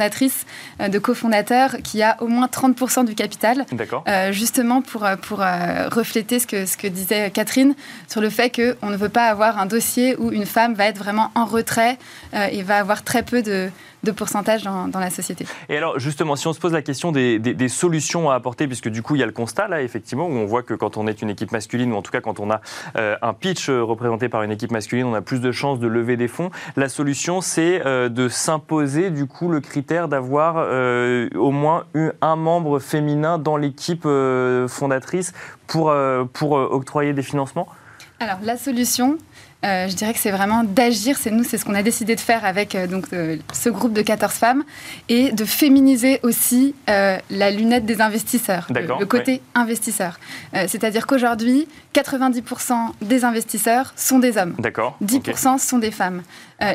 euh, 0.80 0.88
de 0.88 0.98
cofondateurs 0.98 1.76
qui 1.82 2.02
a 2.02 2.16
au 2.20 2.28
moins 2.28 2.46
30% 2.46 3.04
du 3.04 3.14
capital. 3.14 3.64
Euh, 4.08 4.32
justement 4.32 4.82
pour, 4.82 5.04
euh, 5.04 5.88
refléter 5.88 6.38
ce 6.38 6.46
que, 6.46 6.66
ce 6.66 6.76
que 6.76 6.86
disait 6.86 7.30
Catherine 7.30 7.74
sur 8.08 8.20
le 8.20 8.30
fait 8.30 8.50
qu'on 8.50 8.90
ne 8.90 8.96
veut 8.96 9.08
pas 9.08 9.26
avoir 9.26 9.58
un 9.58 9.66
dossier 9.66 10.16
où 10.16 10.32
une 10.32 10.46
femme 10.46 10.74
va 10.74 10.86
être 10.86 10.98
vraiment 10.98 11.30
en 11.34 11.44
retrait 11.44 11.98
et 12.50 12.62
va 12.62 12.78
avoir 12.78 13.02
très 13.02 13.22
peu 13.22 13.42
de, 13.42 13.70
de 14.02 14.12
pourcentage 14.12 14.62
dans, 14.62 14.90
la 14.94 15.10
société. 15.10 15.46
Et 15.68 15.76
alors, 15.76 15.98
justement, 15.98 16.36
si 16.36 16.46
on 16.46 16.52
se 16.52 16.60
pose 16.60 16.72
la 16.72 16.82
question 16.82 17.12
des, 17.12 17.68
solutions 17.68 18.30
à 18.30 18.34
apporter, 18.34 18.66
puisque 18.66 18.88
du 18.88 19.02
coup, 19.02 19.16
il 19.16 19.18
y 19.18 19.22
a 19.22 19.26
le 19.26 19.32
constat, 19.32 19.68
là, 19.68 19.82
effectivement, 19.82 20.26
où 20.26 20.32
on 20.32 20.46
voit 20.46 20.62
que 20.62 20.74
quand 20.74 20.96
on 20.96 21.06
est 21.06 21.22
une 21.22 21.30
équipe 21.30 21.52
masculine, 21.52 21.92
ou 21.92 21.96
en 21.96 22.02
tout 22.02 22.12
cas 22.12 22.20
quand 22.20 22.40
on 22.40 22.50
a 22.50 22.60
euh, 22.96 23.16
un 23.22 23.34
pitch 23.34 23.68
représenté 23.68 24.28
par 24.28 24.42
une 24.42 24.50
équipe 24.50 24.70
masculine, 24.70 25.06
on 25.06 25.14
a 25.14 25.22
plus 25.22 25.40
de 25.40 25.52
chances 25.52 25.78
de 25.78 25.86
lever 25.86 26.16
des 26.16 26.28
fonds. 26.28 26.50
La 26.76 26.88
solution, 26.88 27.40
c'est 27.40 27.84
euh, 27.84 28.08
de 28.08 28.28
s'imposer, 28.28 29.10
du 29.10 29.26
coup, 29.26 29.48
le 29.48 29.60
critère 29.60 30.08
d'avoir 30.08 30.56
euh, 30.58 31.28
au 31.34 31.50
moins 31.50 31.84
un 32.20 32.36
membre 32.36 32.78
féminin 32.78 33.38
dans 33.38 33.56
l'équipe 33.56 34.06
fondatrice 34.68 35.32
pour, 35.66 35.94
pour 36.32 36.52
octroyer 36.52 37.12
des 37.12 37.22
financements? 37.22 37.68
Alors, 38.18 38.38
la 38.42 38.56
solution, 38.56 39.18
euh, 39.64 39.88
je 39.88 39.94
dirais 39.94 40.12
que 40.12 40.18
c'est 40.18 40.30
vraiment 40.30 40.64
d'agir. 40.64 41.16
C'est 41.18 41.30
nous, 41.30 41.42
c'est 41.42 41.58
ce 41.58 41.64
qu'on 41.64 41.74
a 41.74 41.82
décidé 41.82 42.14
de 42.14 42.20
faire 42.20 42.44
avec 42.44 42.74
euh, 42.74 42.86
donc 42.86 43.06
euh, 43.12 43.36
ce 43.52 43.68
groupe 43.68 43.92
de 43.92 44.02
14 44.02 44.32
femmes 44.34 44.64
et 45.08 45.32
de 45.32 45.44
féminiser 45.44 46.20
aussi 46.22 46.74
la 46.86 47.50
lunette 47.50 47.86
des 47.86 48.00
investisseurs, 48.00 48.68
le, 48.70 49.04
côté 49.06 49.40
investisseur. 49.54 50.18
C'est-à-dire 50.52 51.06
qu'aujourd'hui, 51.06 51.66
90% 51.94 52.74
des 53.02 53.24
investisseurs 53.24 53.92
sont 53.96 54.18
des 54.18 54.38
hommes. 54.38 54.54
10% 55.02 55.58
sont 55.58 55.78
des 55.78 55.90
femmes. 55.90 56.22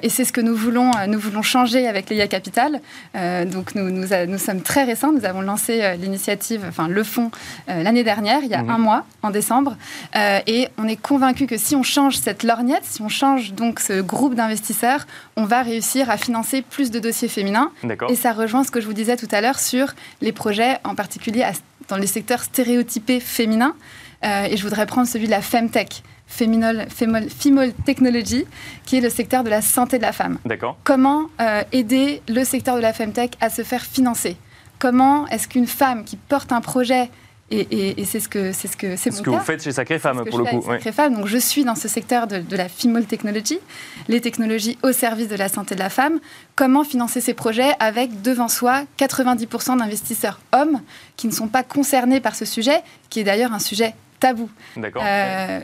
Et 0.04 0.10
c'est 0.10 0.26
ce 0.26 0.32
que 0.32 0.41
nous 0.41 0.56
voulons, 0.56 0.91
nous 1.08 1.20
voulons 1.20 1.41
changer 1.41 1.88
avec 1.88 2.10
l'IA 2.10 2.28
Capital. 2.28 2.82
donc 3.15 3.76
nous, 3.76 3.89
nous, 3.89 4.08
nous, 4.28 4.38
sommes 4.38 4.62
très 4.62 4.84
récents. 4.84 5.12
Nous 5.12 5.26
avons 5.26 5.41
lancé 5.41 5.96
l'initiative, 5.98 6.63
enfin 6.67 6.88
le 6.88 7.04
fonds, 7.04 7.32
l'année 7.67 8.04
dernière, 8.04 8.39
il 8.44 8.50
y 8.50 8.54
a 8.54 8.60
un 8.60 8.78
mois, 8.78 9.06
en 9.24 9.32
décembre. 9.32 9.76
et 10.15 10.67
on 10.78 10.88
est 10.88 11.02
convaincu 11.02 11.48
que 11.48 11.58
si 11.58 11.76
on 11.76 11.84
change 11.84 12.17
cette 12.17 12.44
lorgnette, 12.44 12.84
si 12.84 13.02
on 13.02 13.10
change 13.10 13.54
donc 13.54 13.80
ce 13.80 14.02
groupe 14.02 14.36
d'investisseurs, 14.36 15.08
on 15.36 15.46
va 15.46 15.63
réussir 15.63 16.10
à 16.10 16.17
financer 16.17 16.62
plus 16.62 16.91
de 16.91 17.00
dossiers 17.00 17.28
féminins. 17.28 17.72
Et 18.10 18.15
ça 18.15 18.34
rejoint 18.34 18.63
ce 18.63 18.72
que 18.72 18.82
je 18.82 18.86
vous 18.86 18.94
disais 18.94 19.17
tout 19.17 19.28
à 19.32 19.41
l'heure 19.41 19.60
sur 19.60 19.94
les 20.22 20.32
projets, 20.32 20.78
en 20.84 20.96
particulier 20.96 21.44
dans 21.88 21.98
les 21.98 22.08
secteurs 22.08 22.44
stéréotypés 22.44 23.20
féminins. 23.20 23.76
Euh, 24.24 24.46
et 24.46 24.56
je 24.56 24.63
voudrais 24.63 24.86
prendre 24.86 25.08
celui 25.08 25.26
de 25.26 25.32
la 25.32 25.41
Femtech. 25.41 26.04
Female, 26.32 26.88
female, 26.89 27.74
Technology, 27.86 28.46
qui 28.86 28.98
est 28.98 29.02
le 29.02 29.10
secteur 29.10 29.44
de 29.44 29.50
la 29.50 29.62
santé 29.62 29.98
de 29.98 30.04
la 30.04 30.13
femme. 30.13 30.38
Comment 30.84 31.26
euh, 31.39 31.63
aider 31.72 32.22
le 32.30 32.44
secteur 32.44 32.76
de 32.78 32.82
la 32.82 32.94
Femtech 32.94 33.34
à 33.41 33.50
se 33.50 33.63
faire 33.63 33.84
financer? 33.84 34.38
Comment 34.80 35.28
est-ce 35.28 35.48
qu'une 35.48 35.67
femme 35.67 36.04
qui 36.04 36.15
porte 36.15 36.52
un 36.52 36.62
projet 36.62 37.10
et, 37.52 38.06
c'est 38.06 38.20
ce 38.20 38.30
que 38.30 38.54
c'est 38.54 38.67
ce 38.67 38.78
que 38.78 38.96
c'est 38.96 39.12
ce 39.12 39.22
que 39.22 39.30
vous 39.30 39.39
faites 39.39 39.62
chez 39.62 39.74
Sacré 39.74 40.00
Femme 40.00 40.24
pour 40.26 40.39
le 40.39 40.46
coup. 40.46 40.62
Sacré 40.62 40.91
Femme. 40.91 41.15
Donc 41.15 41.28
je 41.28 41.38
suis 41.38 41.65
dans 41.65 41.76
ce 41.76 41.88
secteur 41.88 42.28
de, 42.28 42.44
la 42.56 42.70
female 42.70 43.06
technology, 43.06 43.60
les 44.08 44.22
technologies 44.22 44.78
au 44.84 44.91
service 44.91 45.28
de 45.28 45.36
la 45.36 45.50
santé 45.50 45.76
de 45.76 45.80
la 45.80 45.89
femme. 45.89 46.20
Comment 46.56 46.84
financer 46.84 47.20
ces 47.20 47.34
projets 47.34 47.74
avec 47.80 48.22
devant 48.22 48.48
soi 48.48 48.84
90% 48.98 49.80
d'investisseurs 49.80 50.39
hommes 50.54 50.82
qui 51.17 51.28
ne 51.28 51.34
sont 51.34 51.48
pas 51.48 51.63
concernés 51.63 52.22
par 52.22 52.36
ce 52.36 52.46
sujet, 52.46 52.82
qui 53.10 53.20
est 53.20 53.24
d'ailleurs 53.24 53.54
un 53.54 53.60
sujet 53.60 53.96
tabou. 54.20 54.50
D'accord. 54.78 55.04
Euh, 55.06 55.60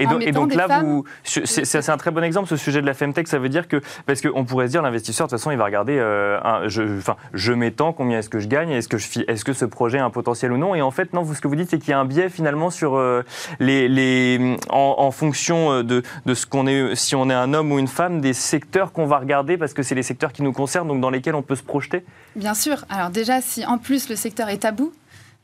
et, 0.00 0.32
donc 0.32 0.54
là, 0.54 0.80
vous, 0.80 1.04
c'est 1.24 1.88
un 1.88 1.96
très 1.96 2.10
bon 2.10 2.24
exemple, 2.24 2.48
ce 2.48 2.56
sujet 2.56 2.80
de 2.80 2.86
la 2.86 2.94
Femtech. 2.94 3.28
Ça 3.28 3.38
veut 3.38 3.48
dire 3.48 3.68
que, 3.68 3.80
parce 4.06 4.20
qu'on 4.20 4.44
pourrait 4.44 4.66
se 4.66 4.72
dire, 4.72 4.82
l'investisseur, 4.82 5.26
de 5.26 5.30
toute 5.30 5.38
façon, 5.38 5.50
il 5.50 5.58
va 5.58 5.64
regarder, 5.64 5.98
euh, 5.98 6.68
je, 6.68 6.82
enfin, 6.98 7.16
je 7.34 7.52
mets 7.52 7.70
tant, 7.70 7.92
combien 7.92 8.18
est-ce 8.18 8.28
que 8.28 8.38
je 8.38 8.48
gagne, 8.48 8.70
est-ce 8.70 8.88
que, 8.88 8.98
je, 8.98 9.20
est 9.20 9.34
-ce 9.34 9.44
que 9.44 9.52
ce 9.52 9.64
projet 9.64 9.98
a 9.98 10.04
un 10.04 10.10
potentiel 10.10 10.52
ou 10.52 10.58
non? 10.58 10.74
Et 10.74 10.82
en 10.82 10.90
fait, 10.90 11.12
non, 11.12 11.22
vous, 11.22 11.34
ce 11.34 11.40
que 11.40 11.48
vous 11.48 11.56
dites, 11.56 11.70
c'est 11.70 11.78
qu'il 11.78 11.90
y 11.90 11.92
a 11.92 11.98
un 11.98 12.04
biais 12.04 12.28
finalement 12.28 12.70
sur 12.70 12.96
euh, 12.96 13.22
les, 13.58 13.88
les 13.88 14.56
en, 14.70 15.10
fonction 15.10 15.72
euh, 15.72 15.82
de, 15.82 16.02
de 16.26 16.34
ce 16.34 16.46
qu'on 16.46 16.66
est, 16.66 16.94
si 16.94 17.14
on 17.14 17.28
est 17.30 17.34
un 17.34 17.54
homme 17.54 17.72
ou 17.72 17.78
une 17.78 17.88
femme, 17.88 18.20
des 18.20 18.32
secteurs 18.32 18.92
qu'on 18.92 19.06
va 19.06 19.18
regarder, 19.18 19.56
parce 19.56 19.74
que 19.74 19.82
c'est 19.82 19.94
les 19.94 20.02
secteurs 20.02 20.32
qui 20.32 20.42
nous 20.42 20.52
concernent, 20.52 20.88
donc 20.88 21.00
dans 21.00 21.10
lesquels 21.10 21.34
on 21.34 21.42
peut 21.42 21.56
se 21.56 21.62
projeter. 21.62 22.04
Bien 22.36 22.54
sûr. 22.54 22.84
Alors 22.88 23.10
déjà, 23.10 23.40
si 23.40 23.64
en 23.66 23.78
plus 23.78 24.08
le 24.08 24.16
secteur 24.16 24.48
est 24.48 24.58
tabou, 24.58 24.92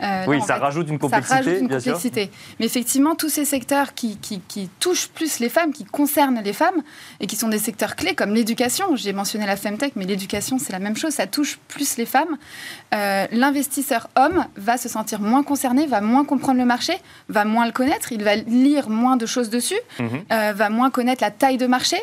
euh, 0.02 0.24
oui, 0.26 0.42
ça 0.42 0.56
rajoute 0.56 0.88
une 0.88 0.98
complexité. 0.98 1.28
Ça 1.28 1.36
rajoute 1.36 1.60
une 1.60 1.68
complexité. 1.68 2.30
Mais 2.60 2.66
effectivement, 2.66 3.14
tous 3.14 3.30
ces 3.30 3.46
secteurs 3.46 3.94
qui, 3.94 4.18
touchent 4.78 5.08
plus 5.08 5.38
les 5.38 5.48
femmes, 5.48 5.72
qui 5.72 5.84
concernent 5.84 6.40
les 6.42 6.52
femmes, 6.52 6.82
et 7.20 7.26
qui 7.26 7.36
sont 7.36 7.48
des 7.48 7.58
secteurs 7.58 7.96
clés 7.96 8.14
comme 8.14 8.34
l'éducation, 8.34 8.94
j'ai 8.94 9.14
mentionné 9.14 9.46
la 9.46 9.56
Femtech, 9.56 9.94
mais 9.96 10.04
l'éducation, 10.04 10.58
c'est 10.58 10.72
la 10.72 10.80
même 10.80 10.96
chose, 10.96 11.14
ça 11.14 11.26
touche 11.26 11.58
plus 11.68 11.96
les 11.96 12.04
femmes. 12.04 12.36
Euh, 12.94 13.26
l'investisseur 13.32 14.08
homme 14.16 14.46
va 14.56 14.76
se 14.76 14.88
sentir 14.88 15.20
moins 15.20 15.42
concerné, 15.42 15.86
va 15.86 16.02
moins 16.02 16.26
comprendre 16.26 16.58
le 16.58 16.66
marché, 16.66 16.94
va 17.30 17.46
moins 17.46 17.64
le 17.64 17.72
connaître, 17.72 18.12
il 18.12 18.22
va 18.22 18.36
lire 18.36 18.90
moins 18.90 19.16
de 19.16 19.24
choses 19.24 19.48
dessus, 19.48 19.80
mhm. 19.98 20.24
euh, 20.30 20.52
va 20.54 20.68
moins 20.68 20.90
connaître 20.90 21.22
la 21.22 21.30
taille 21.30 21.56
de 21.56 21.66
marché. 21.66 21.96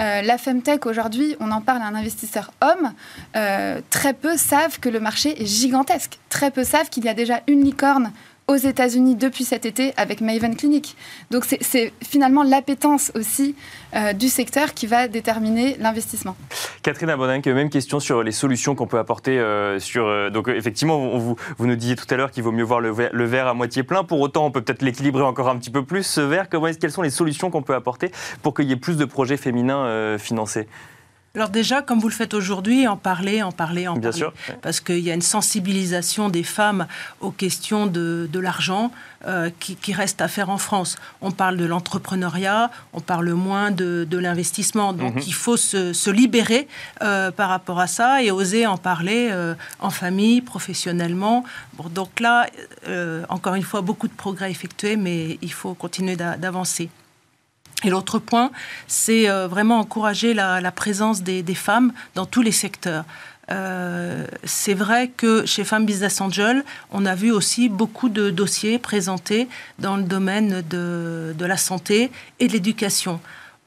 Euh, 0.00 0.22
la 0.22 0.38
Femtech, 0.38 0.86
aujourd'hui, 0.86 1.36
on 1.40 1.50
en 1.50 1.60
parle 1.60 1.82
à 1.82 1.86
un 1.86 1.94
investisseur 1.94 2.52
homme, 2.60 2.92
euh, 3.36 3.80
très 3.90 4.14
peu 4.14 4.36
savent 4.36 4.78
que 4.78 4.88
le 4.88 5.00
marché 5.00 5.42
est 5.42 5.46
gigantesque. 5.46 6.18
Très 6.28 6.50
peu 6.50 6.62
savent 6.62 6.88
qu'il 6.88 7.04
y 7.04 7.08
a 7.08 7.14
déjà 7.14 7.40
une 7.48 7.64
licorne 7.64 8.12
aux 8.48 8.56
États-Unis 8.56 9.14
depuis 9.14 9.44
cet 9.44 9.66
été 9.66 9.92
avec 9.96 10.22
Maven 10.22 10.56
Clinic. 10.56 10.96
Donc 11.30 11.44
c'est 11.44 11.92
finalement 12.02 12.42
l'appétence 12.42 13.12
aussi 13.14 13.54
euh, 13.94 14.14
du 14.14 14.28
secteur 14.28 14.72
qui 14.72 14.86
va 14.86 15.06
déterminer 15.06 15.76
l'investissement. 15.78 16.34
Catherine 16.82 17.10
Abonninck, 17.10 17.46
même 17.46 17.68
question 17.68 18.00
sur 18.00 18.22
les 18.22 18.32
solutions 18.32 18.74
qu'on 18.74 18.86
peut 18.86 18.98
apporter. 18.98 19.38
Euh, 19.38 19.78
euh, 19.96 20.30
donc 20.30 20.48
effectivement, 20.48 21.18
vous, 21.18 21.36
nous 21.58 21.76
disiez 21.76 21.94
tout 21.94 22.06
à 22.10 22.16
l'heure 22.16 22.30
qu'il 22.30 22.42
vaut 22.42 22.52
mieux 22.52 22.64
voir 22.64 22.80
le 22.80 22.90
verre, 22.90 23.46
à 23.46 23.54
moitié 23.54 23.82
plein. 23.82 24.02
Pour 24.02 24.20
autant, 24.20 24.46
on 24.46 24.50
peut 24.50 24.62
peut-être 24.62 24.82
l'équilibrer 24.82 25.22
encore 25.22 25.48
un 25.50 25.58
petit 25.58 25.70
peu 25.70 25.84
plus, 25.84 26.02
ce 26.02 26.22
verre. 26.22 26.48
quelles 26.48 26.90
sont 26.90 27.02
les 27.02 27.10
solutions 27.10 27.50
qu'on 27.50 27.62
peut 27.62 27.74
apporter 27.74 28.10
pour 28.42 28.54
qu'il 28.54 28.66
y 28.66 28.72
ait 28.72 28.76
plus 28.76 28.96
de 28.96 29.04
projets 29.04 29.36
féminins 29.36 30.16
financés? 30.18 30.66
Alors 31.38 31.50
déjà, 31.50 31.82
comme 31.82 32.00
vous 32.00 32.08
le 32.08 32.14
faites 32.14 32.34
aujourd'hui, 32.34 32.88
en 32.88 32.96
parler, 32.96 33.44
en 33.44 33.52
parler, 33.52 33.86
en 33.86 33.92
Bien 33.92 34.10
parler. 34.10 34.18
Sûr, 34.18 34.32
Parce 34.60 34.80
qu'il 34.80 34.98
y 34.98 35.08
a 35.08 35.14
une 35.14 35.22
sensibilisation 35.22 36.30
des 36.30 36.42
femmes 36.42 36.88
aux 37.20 37.30
questions 37.30 37.86
de, 37.86 38.28
l'argent 38.34 38.90
euh, 39.24 39.48
qui, 39.60 39.92
reste 39.92 40.20
à 40.20 40.26
faire 40.26 40.50
en 40.50 40.58
France. 40.58 40.96
On 41.20 41.30
parle 41.30 41.56
de 41.56 41.64
l'entrepreneuriat, 41.64 42.72
on 42.92 43.00
parle 43.00 43.30
moins 43.34 43.70
de, 43.70 44.04
l'investissement. 44.10 44.92
Donc 44.92 45.14
mhm. 45.14 45.22
il 45.28 45.32
faut 45.34 45.56
se, 45.56 46.10
libérer 46.10 46.66
euh, 47.02 47.30
par 47.30 47.50
rapport 47.50 47.78
à 47.78 47.86
ça 47.86 48.20
et 48.20 48.32
oser 48.32 48.66
en 48.66 48.76
parler 48.76 49.28
euh, 49.30 49.54
en 49.78 49.90
famille, 49.90 50.40
professionnellement. 50.40 51.44
Bon, 51.74 51.84
donc 51.88 52.18
là, 52.18 52.48
encore 53.28 53.54
une 53.54 53.62
fois, 53.62 53.80
beaucoup 53.80 54.08
de 54.08 54.12
progrès 54.12 54.50
effectués, 54.50 54.96
mais 54.96 55.38
il 55.40 55.52
faut 55.52 55.74
continuer 55.74 56.16
d'avancer. 56.16 56.90
Et 57.84 57.90
l'autre 57.90 58.18
point, 58.18 58.50
c'est 58.86 59.28
euh, 59.28 59.46
vraiment 59.46 59.78
encourager 59.78 60.34
la, 60.34 60.72
présence 60.72 61.22
des, 61.22 61.54
femmes 61.54 61.92
dans 62.14 62.26
tous 62.26 62.42
les 62.42 62.52
secteurs. 62.52 63.04
Euh, 63.50 64.26
c'est 64.44 64.74
vrai 64.74 65.08
que 65.16 65.46
chez 65.46 65.64
Femmes 65.64 65.86
Business 65.86 66.20
Angel, 66.20 66.64
on 66.90 67.06
a 67.06 67.14
vu 67.14 67.30
aussi 67.30 67.68
beaucoup 67.68 68.08
de 68.08 68.30
dossiers 68.30 68.78
présentés 68.78 69.48
dans 69.78 69.96
le 69.96 70.02
domaine 70.02 70.62
de, 70.68 71.34
la 71.38 71.56
santé 71.56 72.10
et 72.40 72.48
de 72.48 72.52
l'éducation. 72.52 73.20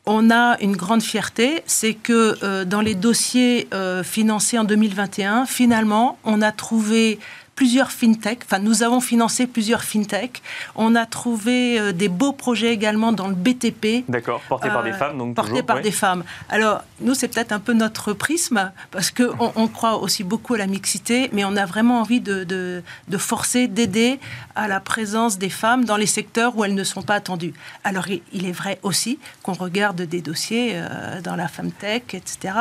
On 0.06 0.30
a 0.30 0.58
une 0.62 0.76
grande 0.76 1.04
fierté, 1.04 1.64
c'est 1.66 1.94
que 1.94 2.38
euh, 2.44 2.66
dans 2.66 2.82
les 2.82 2.96
dossiers 2.96 3.70
financés 4.04 4.60
en 4.60 4.66
2021, 4.66 5.46
finalement, 5.46 6.18
on 6.26 6.42
a 6.42 6.52
trouvé 6.52 7.18
plusieurs 7.56 7.92
fintech. 7.92 8.40
Enfin, 8.46 8.60
nous 8.60 8.84
avons 8.84 9.00
financé 9.00 9.48
plusieurs 9.48 9.84
fintech. 9.84 10.42
On 10.76 10.96
a 10.96 11.06
trouvé 11.06 11.80
euh, 11.80 11.92
des 11.92 12.10
beaux 12.10 12.34
projets 12.34 12.74
également 12.74 13.12
dans 13.12 13.28
le 13.28 13.36
BTP. 13.36 14.04
D'accord, 14.08 14.42
portés 14.48 14.70
par 14.70 14.84
des 14.84 14.92
euh, 14.92 14.94
femmes, 14.94 15.18
donc 15.18 15.36
Portés 15.36 15.64
par 15.64 15.82
des 15.82 15.92
femmes. 15.92 16.24
Alors, 16.50 16.84
nous, 17.02 17.14
c'est 17.14 17.28
peut-être 17.28 17.52
un 17.52 17.60
peu 17.60 17.74
notre 17.74 18.14
prisme, 18.14 18.72
parce 18.92 19.12
qu'on 19.12 19.52
on 19.56 19.68
croit 19.68 19.98
aussi 19.98 20.24
beaucoup 20.24 20.54
à 20.54 20.58
la 20.58 20.68
mixité, 20.68 21.30
mais 21.34 21.44
on 21.46 21.56
a 21.56 21.66
vraiment 21.66 22.00
envie 22.00 22.22
de, 22.22 22.44
de, 22.44 23.18
forcer, 23.18 23.68
d'aider 23.68 24.20
à 24.56 24.68
la 24.68 24.80
présence 24.80 25.38
des 25.38 25.50
femmes 25.50 25.86
dans 25.86 25.98
les 25.98 26.06
secteurs 26.06 26.58
où 26.58 26.64
elles 26.64 26.76
ne 26.76 26.84
sont 26.84 27.02
pas 27.02 27.16
attendues. 27.16 27.54
Alors, 27.84 28.08
il, 28.08 28.46
est 28.46 28.52
vrai 28.52 28.80
aussi 28.84 29.20
qu'on 29.44 29.54
regarde 29.54 30.02
des 30.02 30.22
dossiers 30.22 30.72
euh, 30.74 31.22
dans 31.22 31.36
la 31.36 31.48
femtech, 31.48 32.14
etc. 32.14 32.54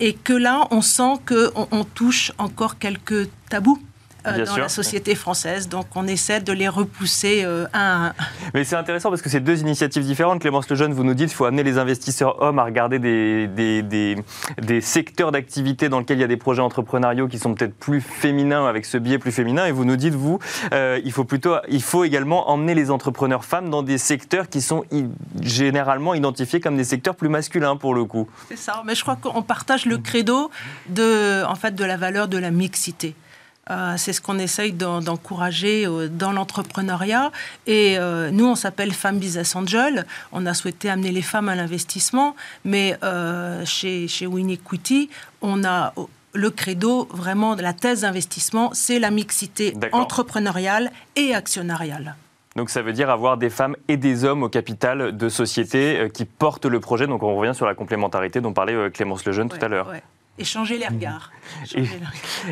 Et 0.00 0.14
que 0.14 0.32
là, 0.32 0.68
on 0.70 0.80
sent 0.80 1.14
qu'on 1.26 1.68
on 1.70 1.84
touche 1.84 2.32
encore 2.38 2.78
quelques 2.78 3.28
tabous 3.50 3.78
euh, 4.32 4.44
dans 4.44 4.56
la 4.56 4.68
société 4.68 5.14
française. 5.14 5.68
Donc 5.68 5.86
on 5.94 6.06
essaie 6.06 6.40
de 6.40 6.52
les 6.52 6.68
repousser 6.68 7.42
euh, 7.44 7.66
un 7.72 7.78
à 7.78 8.06
un. 8.08 8.12
Mais 8.54 8.64
c'est 8.64 8.76
intéressant 8.76 9.10
parce 9.10 9.22
que 9.22 9.28
c'est 9.28 9.40
deux 9.40 9.60
initiatives 9.60 10.04
différentes. 10.04 10.40
Clémence 10.40 10.68
Lejeune, 10.68 10.92
vous 10.92 11.04
nous 11.04 11.14
dites 11.14 11.28
qu'il 11.28 11.36
faut 11.36 11.44
amener 11.44 11.62
les 11.62 11.78
investisseurs 11.78 12.40
hommes 12.42 12.58
à 12.58 12.64
regarder 12.64 12.98
des, 12.98 13.46
des, 13.46 13.82
des, 13.82 14.80
secteurs 14.80 15.32
d'activité 15.32 15.88
dans 15.88 15.98
lesquels 15.98 16.18
il 16.18 16.22
y 16.22 16.24
a 16.24 16.28
des 16.28 16.36
projets 16.36 16.62
entrepreneuriaux 16.62 17.28
qui 17.28 17.38
sont 17.38 17.54
peut-être 17.54 17.74
plus 17.74 18.00
féminins, 18.00 18.66
avec 18.66 18.84
ce 18.84 18.98
biais 18.98 19.18
plus 19.18 19.32
féminin. 19.32 19.66
Et 19.66 19.72
vous 19.72 19.84
nous 19.84 19.96
dites, 19.96 20.14
vous, 20.14 20.38
euh, 20.72 21.00
il, 21.04 21.12
faut 21.12 21.24
plutôt, 21.24 21.56
il 21.68 21.82
faut 21.82 22.04
également 22.04 22.50
emmener 22.50 22.74
les 22.74 22.90
entrepreneurs 22.90 23.44
femmes 23.44 23.70
dans 23.70 23.82
des 23.82 23.98
secteurs 23.98 24.48
qui 24.48 24.62
sont 24.62 24.84
généralement 25.40 26.14
identifiés 26.14 26.60
comme 26.60 26.76
des 26.76 26.84
secteurs 26.84 27.16
plus 27.16 27.28
masculins 27.28 27.76
pour 27.76 27.94
le 27.94 28.04
coup. 28.04 28.28
C'est 28.48 28.58
ça, 28.58 28.82
mais 28.84 28.94
je 28.94 29.02
crois 29.02 29.16
qu'on 29.16 29.42
partage 29.42 29.86
le 29.86 29.98
credo 29.98 30.50
de, 30.88 31.44
en 31.44 31.54
fait, 31.54 31.74
de 31.74 31.84
la 31.84 31.96
valeur 31.96 32.28
de 32.28 32.38
la 32.38 32.50
mixité. 32.50 33.14
Euh, 33.70 33.94
c'est 33.96 34.12
ce 34.12 34.20
qu'on 34.20 34.38
essaye 34.38 34.72
d'encourager 34.72 35.86
euh, 35.86 36.08
dans 36.08 36.32
l'entrepreneuriat. 36.32 37.30
Et 37.66 37.98
euh, 37.98 38.30
nous, 38.30 38.46
on 38.46 38.54
s'appelle 38.54 38.92
Femmes 38.92 39.18
Business 39.18 39.54
Angel. 39.56 40.06
On 40.32 40.46
a 40.46 40.54
souhaité 40.54 40.88
amener 40.90 41.12
les 41.12 41.22
femmes 41.22 41.48
à 41.48 41.54
l'investissement, 41.54 42.34
mais 42.64 42.98
chez, 43.64 44.08
chez 44.08 44.26
Equity, 44.26 45.10
on 45.42 45.64
a 45.64 45.92
le 46.32 46.50
credo 46.50 47.08
vraiment 47.10 47.56
de 47.56 47.62
la 47.62 47.72
thèse 47.72 48.02
d'investissement, 48.02 48.70
c'est 48.72 48.98
la 48.98 49.10
mixité 49.10 49.74
entrepreneuriale 49.92 50.90
et 51.16 51.34
actionnariale. 51.34 52.14
Donc 52.56 52.70
ça 52.70 52.82
veut 52.82 52.92
dire 52.92 53.10
avoir 53.10 53.36
des 53.36 53.50
femmes 53.50 53.76
et 53.88 53.96
des 53.96 54.24
hommes 54.24 54.42
au 54.42 54.48
capital 54.48 55.16
de 55.16 55.28
sociétés 55.28 56.08
qui 56.12 56.24
portent 56.24 56.66
le 56.66 56.80
projet. 56.80 57.06
Donc 57.06 57.22
on 57.22 57.36
revient 57.36 57.54
sur 57.54 57.66
la 57.66 57.74
complémentarité 57.74 58.40
dont 58.40 58.52
parlait 58.52 58.90
Clémence 58.90 59.24
Lejeune 59.24 59.48
tout 59.48 59.64
à 59.64 59.68
l'heure. 59.68 59.92
Échanger 60.38 60.78
les 60.78 60.86
regards. 60.86 61.32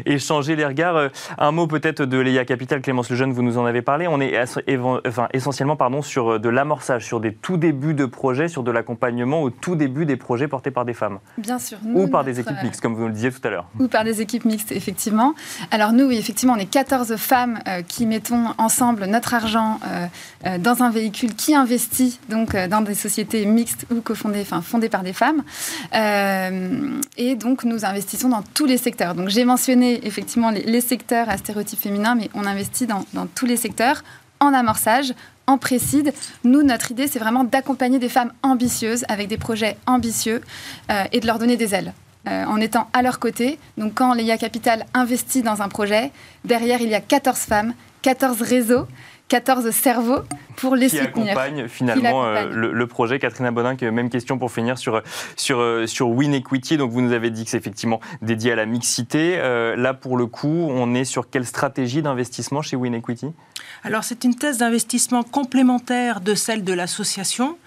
Échanger, 0.06 0.56
les 0.56 0.64
regards. 0.64 0.96
Euh, 0.96 1.08
un 1.38 1.52
mot 1.52 1.66
peut-être 1.66 2.02
de 2.02 2.18
l'EIA 2.18 2.44
Capital, 2.44 2.80
Clémence 2.80 3.10
Lejeune, 3.10 3.32
vous 3.32 3.42
nous 3.42 3.58
en 3.58 3.66
avez 3.66 3.82
parlé. 3.82 4.06
On 4.08 4.20
est 4.20 4.38
enfin, 5.06 5.28
essentiellement 5.32 5.76
pardon, 5.76 6.02
sur 6.02 6.32
euh, 6.32 6.38
de 6.38 6.48
l'amorçage, 6.48 7.04
sur 7.04 7.20
des 7.20 7.32
tout 7.32 7.56
débuts 7.56 7.94
de 7.94 8.06
projets, 8.06 8.48
sur 8.48 8.62
de 8.62 8.70
l'accompagnement 8.70 9.42
au 9.42 9.50
tout 9.50 9.76
début 9.76 10.06
des 10.06 10.16
projets 10.16 10.48
portés 10.48 10.70
par 10.70 10.84
des 10.84 10.94
femmes. 10.94 11.18
Bien 11.38 11.58
sûr. 11.58 11.78
ou 11.94 12.08
par 12.08 12.24
des 12.24 12.40
équipes 12.40 12.62
mixtes, 12.62 12.80
comme 12.80 12.94
vous 12.94 13.06
le 13.06 13.12
disiez 13.12 13.30
tout 13.30 13.46
à 13.46 13.50
l'heure. 13.50 13.68
Ou 13.78 13.88
par 13.88 14.04
des 14.04 14.20
équipes 14.20 14.44
mixtes, 14.44 14.72
effectivement. 14.72 15.34
Alors 15.70 15.92
nous, 15.92 16.06
oui, 16.06 16.16
effectivement, 16.18 16.54
on 16.54 16.58
est 16.58 16.66
14 16.66 17.16
femmes 17.16 17.60
euh, 17.68 17.82
qui 17.82 18.06
mettons 18.06 18.46
ensemble 18.58 19.04
notre 19.06 19.34
argent 19.34 19.78
dans 20.60 20.82
un 20.82 20.90
véhicule 20.90 21.34
qui 21.34 21.54
investit 21.54 22.18
donc 22.28 22.56
dans 22.56 22.80
des 22.80 22.94
sociétés 22.94 23.44
mixtes 23.46 23.86
ou 23.90 24.00
cofondées, 24.00 24.40
enfin 24.40 24.62
fondées 24.62 24.88
par 24.88 25.02
des 25.02 25.12
femmes. 25.12 25.42
et 25.92 27.34
donc 27.34 27.64
nous 27.64 27.75
nous 27.76 27.84
investissons 27.84 28.30
dans 28.30 28.42
tous 28.42 28.64
les 28.64 28.78
secteurs. 28.78 29.14
Donc 29.14 29.28
j'ai 29.28 29.44
mentionné 29.44 30.06
effectivement 30.06 30.50
les, 30.50 30.80
secteurs 30.80 31.28
à 31.28 31.36
stéréotypes 31.36 31.78
féminins, 31.78 32.14
mais 32.14 32.30
on 32.32 32.46
investit 32.46 32.86
dans, 32.86 33.04
tous 33.34 33.44
les 33.44 33.56
secteurs 33.56 34.02
en 34.40 34.54
amorçage, 34.54 35.12
en 35.46 35.58
précide. 35.58 36.14
Nous, 36.42 36.62
notre 36.62 36.90
idée, 36.90 37.06
c'est 37.06 37.18
vraiment 37.18 37.44
d'accompagner 37.44 37.98
des 37.98 38.08
femmes 38.08 38.32
ambitieuses 38.42 39.04
avec 39.08 39.28
des 39.28 39.36
projets 39.36 39.76
ambitieux 39.86 40.40
euh, 40.90 41.04
et 41.12 41.20
de 41.20 41.26
leur 41.26 41.38
donner 41.38 41.56
des 41.56 41.74
ailes. 41.74 41.92
Euh, 42.28 42.44
en 42.46 42.60
étant 42.60 42.88
à 42.92 43.02
leur 43.02 43.20
côté. 43.20 43.56
Donc 43.78 43.94
quand 43.94 44.12
l'EIA 44.12 44.36
Capital 44.36 44.84
investit 44.94 45.42
dans 45.42 45.62
un 45.62 45.68
projet, 45.68 46.10
derrière, 46.44 46.80
il 46.80 46.88
y 46.88 46.94
a 46.96 47.00
14 47.00 47.38
femmes, 47.38 47.72
14 48.02 48.42
réseaux 48.42 48.88
14 49.28 49.70
cerveaux 49.70 50.20
pour 50.56 50.76
les 50.76 50.88
qui 50.88 50.98
soutenir. 50.98 51.32
Accompagne, 51.32 51.68
finalement 51.68 52.24
euh, 52.26 52.46
le, 52.46 52.86
projet. 52.86 53.18
Catherine 53.18 53.46
Abonin, 53.46 53.74
même 53.90 54.08
question 54.08 54.38
pour 54.38 54.52
finir 54.52 54.78
sur, 54.78 55.02
sur, 55.36 55.58
euh, 55.58 55.86
sur 55.86 56.08
Win 56.08 56.32
Equity. 56.34 56.76
Donc 56.76 56.92
vous 56.92 57.00
nous 57.00 57.12
avez 57.12 57.30
dit 57.30 57.44
que 57.44 57.50
c'est 57.50 57.56
effectivement 57.56 58.00
dédié 58.22 58.52
à 58.52 58.56
la 58.56 58.66
mixité. 58.66 59.36
Euh, 59.38 59.74
là, 59.74 59.94
pour 59.94 60.16
le 60.16 60.26
coup, 60.26 60.68
on 60.70 60.94
est 60.94 61.04
sur 61.04 61.28
quelle 61.28 61.44
stratégie 61.44 62.02
d'investissement 62.02 62.62
chez 62.62 62.76
Win 62.76 62.94
Equity? 62.94 63.32
Alors 63.82 64.04
c'est 64.04 64.24
une 64.24 64.36
thèse 64.36 64.58
d'investissement 64.58 65.24
complémentaire 65.24 66.20
de 66.20 66.34
celle 66.34 66.62
de 66.62 66.72
l'association. 66.72 67.58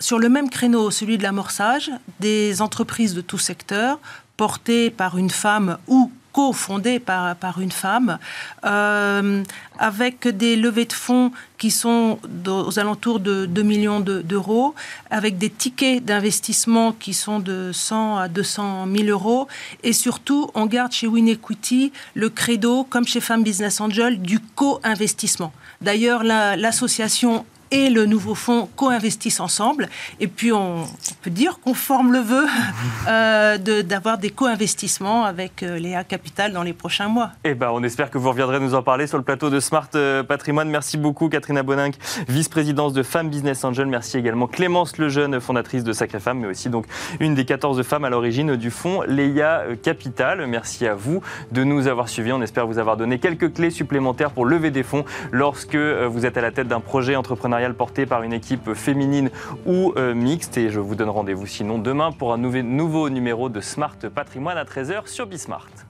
Sur 0.00 0.18
le 0.18 0.28
même 0.28 0.50
créneau, 0.50 0.90
celui 0.90 1.18
de 1.18 1.22
l'amorçage, 1.22 1.90
des 2.20 2.62
entreprises 2.62 3.14
de 3.14 3.20
tout 3.20 3.38
secteur 3.38 4.00
portées 4.36 4.90
par 4.90 5.18
une 5.18 5.30
femme 5.30 5.78
ou 5.86 6.10
cofondée 6.32 6.98
par, 6.98 7.36
par 7.36 7.60
une 7.60 7.72
femme, 7.72 8.18
euh, 8.64 9.42
avec 9.78 10.26
des 10.28 10.56
levées 10.56 10.86
de 10.86 10.92
fonds 10.92 11.30
qui 11.58 11.70
sont 11.70 12.18
aux 12.46 12.78
alentours 12.78 13.20
de 13.20 13.46
2 13.46 13.62
millions 13.62 14.00
d'euros, 14.00 14.74
avec 15.10 15.38
des 15.38 15.50
tickets 15.50 16.04
d'investissement 16.04 16.92
qui 16.92 17.14
sont 17.14 17.38
de 17.38 17.70
100 17.72 18.16
à 18.16 18.28
200 18.28 18.86
000 18.92 19.08
euros. 19.08 19.46
Et 19.84 19.92
surtout, 19.92 20.50
on 20.54 20.66
garde 20.66 20.90
chez 20.92 21.06
WinEquity 21.06 21.92
le 22.14 22.30
credo, 22.30 22.84
comme 22.84 23.06
chez 23.06 23.20
Femmes 23.20 23.44
Business 23.44 23.80
Angel, 23.80 24.20
du 24.20 24.40
co-investissement. 24.40 25.52
D'ailleurs, 25.80 26.24
l'association 26.24 27.44
et 27.72 27.88
le 27.88 28.04
nouveau 28.04 28.34
fonds 28.34 28.68
co-investissent 28.76 29.40
ensemble. 29.40 29.88
Et 30.20 30.28
puis, 30.28 30.52
on, 30.52 30.84
peut 31.22 31.30
dire 31.30 31.58
qu'on 31.60 31.74
forme 31.74 32.12
le 32.12 32.18
vœu 32.18 32.46
euh, 33.08 33.58
d'avoir 33.82 34.18
des 34.18 34.30
co-investissements 34.30 35.24
avec 35.24 35.62
euh, 35.62 35.78
Léa 35.78 36.04
Capital 36.04 36.52
dans 36.52 36.62
les 36.62 36.74
prochains 36.74 37.08
mois. 37.08 37.30
Eh 37.44 37.54
ben, 37.54 37.70
on 37.72 37.82
espère 37.82 38.10
que 38.10 38.18
vous 38.18 38.28
reviendrez 38.28 38.60
nous 38.60 38.74
en 38.74 38.82
parler 38.82 39.06
sur 39.06 39.16
le 39.16 39.24
plateau 39.24 39.48
de 39.48 39.58
Smart 39.58 39.88
euh, 39.94 40.22
Patrimoine. 40.22 40.68
Merci 40.68 40.98
beaucoup, 40.98 41.28
Catherine 41.28 41.56
Aboninck, 41.56 41.94
vice-présidence 42.28 42.92
de 42.92 43.02
Femmes 43.02 43.30
Business 43.30 43.64
Angel. 43.64 43.86
Merci 43.86 44.18
également 44.18 44.46
Clémence 44.46 44.98
Lejeune, 44.98 45.40
fondatrice 45.40 45.82
de 45.82 45.92
Sacré 45.92 46.20
Femmes, 46.20 46.40
mais 46.40 46.48
aussi 46.48 46.68
donc 46.68 46.84
une 47.20 47.34
des 47.34 47.46
14 47.46 47.82
femmes 47.82 48.04
à 48.04 48.10
l'origine 48.10 48.56
du 48.56 48.70
fonds 48.70 49.02
Léa 49.06 49.62
Capital. 49.82 50.46
Merci 50.46 50.86
à 50.86 50.94
vous 50.94 51.22
de 51.52 51.64
nous 51.64 51.86
avoir 51.86 52.08
suivis. 52.10 52.32
On 52.32 52.42
espère 52.42 52.66
vous 52.66 52.78
avoir 52.78 52.98
donné 52.98 53.18
quelques 53.18 53.54
clés 53.54 53.70
supplémentaires 53.70 54.32
pour 54.32 54.44
lever 54.44 54.70
des 54.70 54.82
fonds 54.82 55.04
lorsque 55.30 55.76
vous 55.76 56.26
êtes 56.26 56.36
à 56.36 56.42
la 56.42 56.50
tête 56.50 56.68
d'un 56.68 56.80
projet 56.80 57.16
entrepreneurial 57.16 57.61
porté 57.70 58.06
par 58.06 58.22
une 58.22 58.32
équipe 58.32 58.74
féminine 58.74 59.30
ou 59.66 59.92
euh, 59.96 60.14
mixte. 60.14 60.58
Et 60.58 60.70
je 60.70 60.80
vous 60.80 60.94
donne 60.94 61.10
rendez-vous 61.10 61.46
sinon 61.46 61.78
demain 61.78 62.12
pour 62.12 62.32
un 62.32 62.38
nouveau 62.38 63.08
numéro 63.08 63.48
de 63.48 63.60
Smart 63.60 63.96
Patrimoine 64.14 64.58
à 64.58 64.64
13h 64.64 65.06
sur 65.06 65.26
Bismart. 65.26 65.81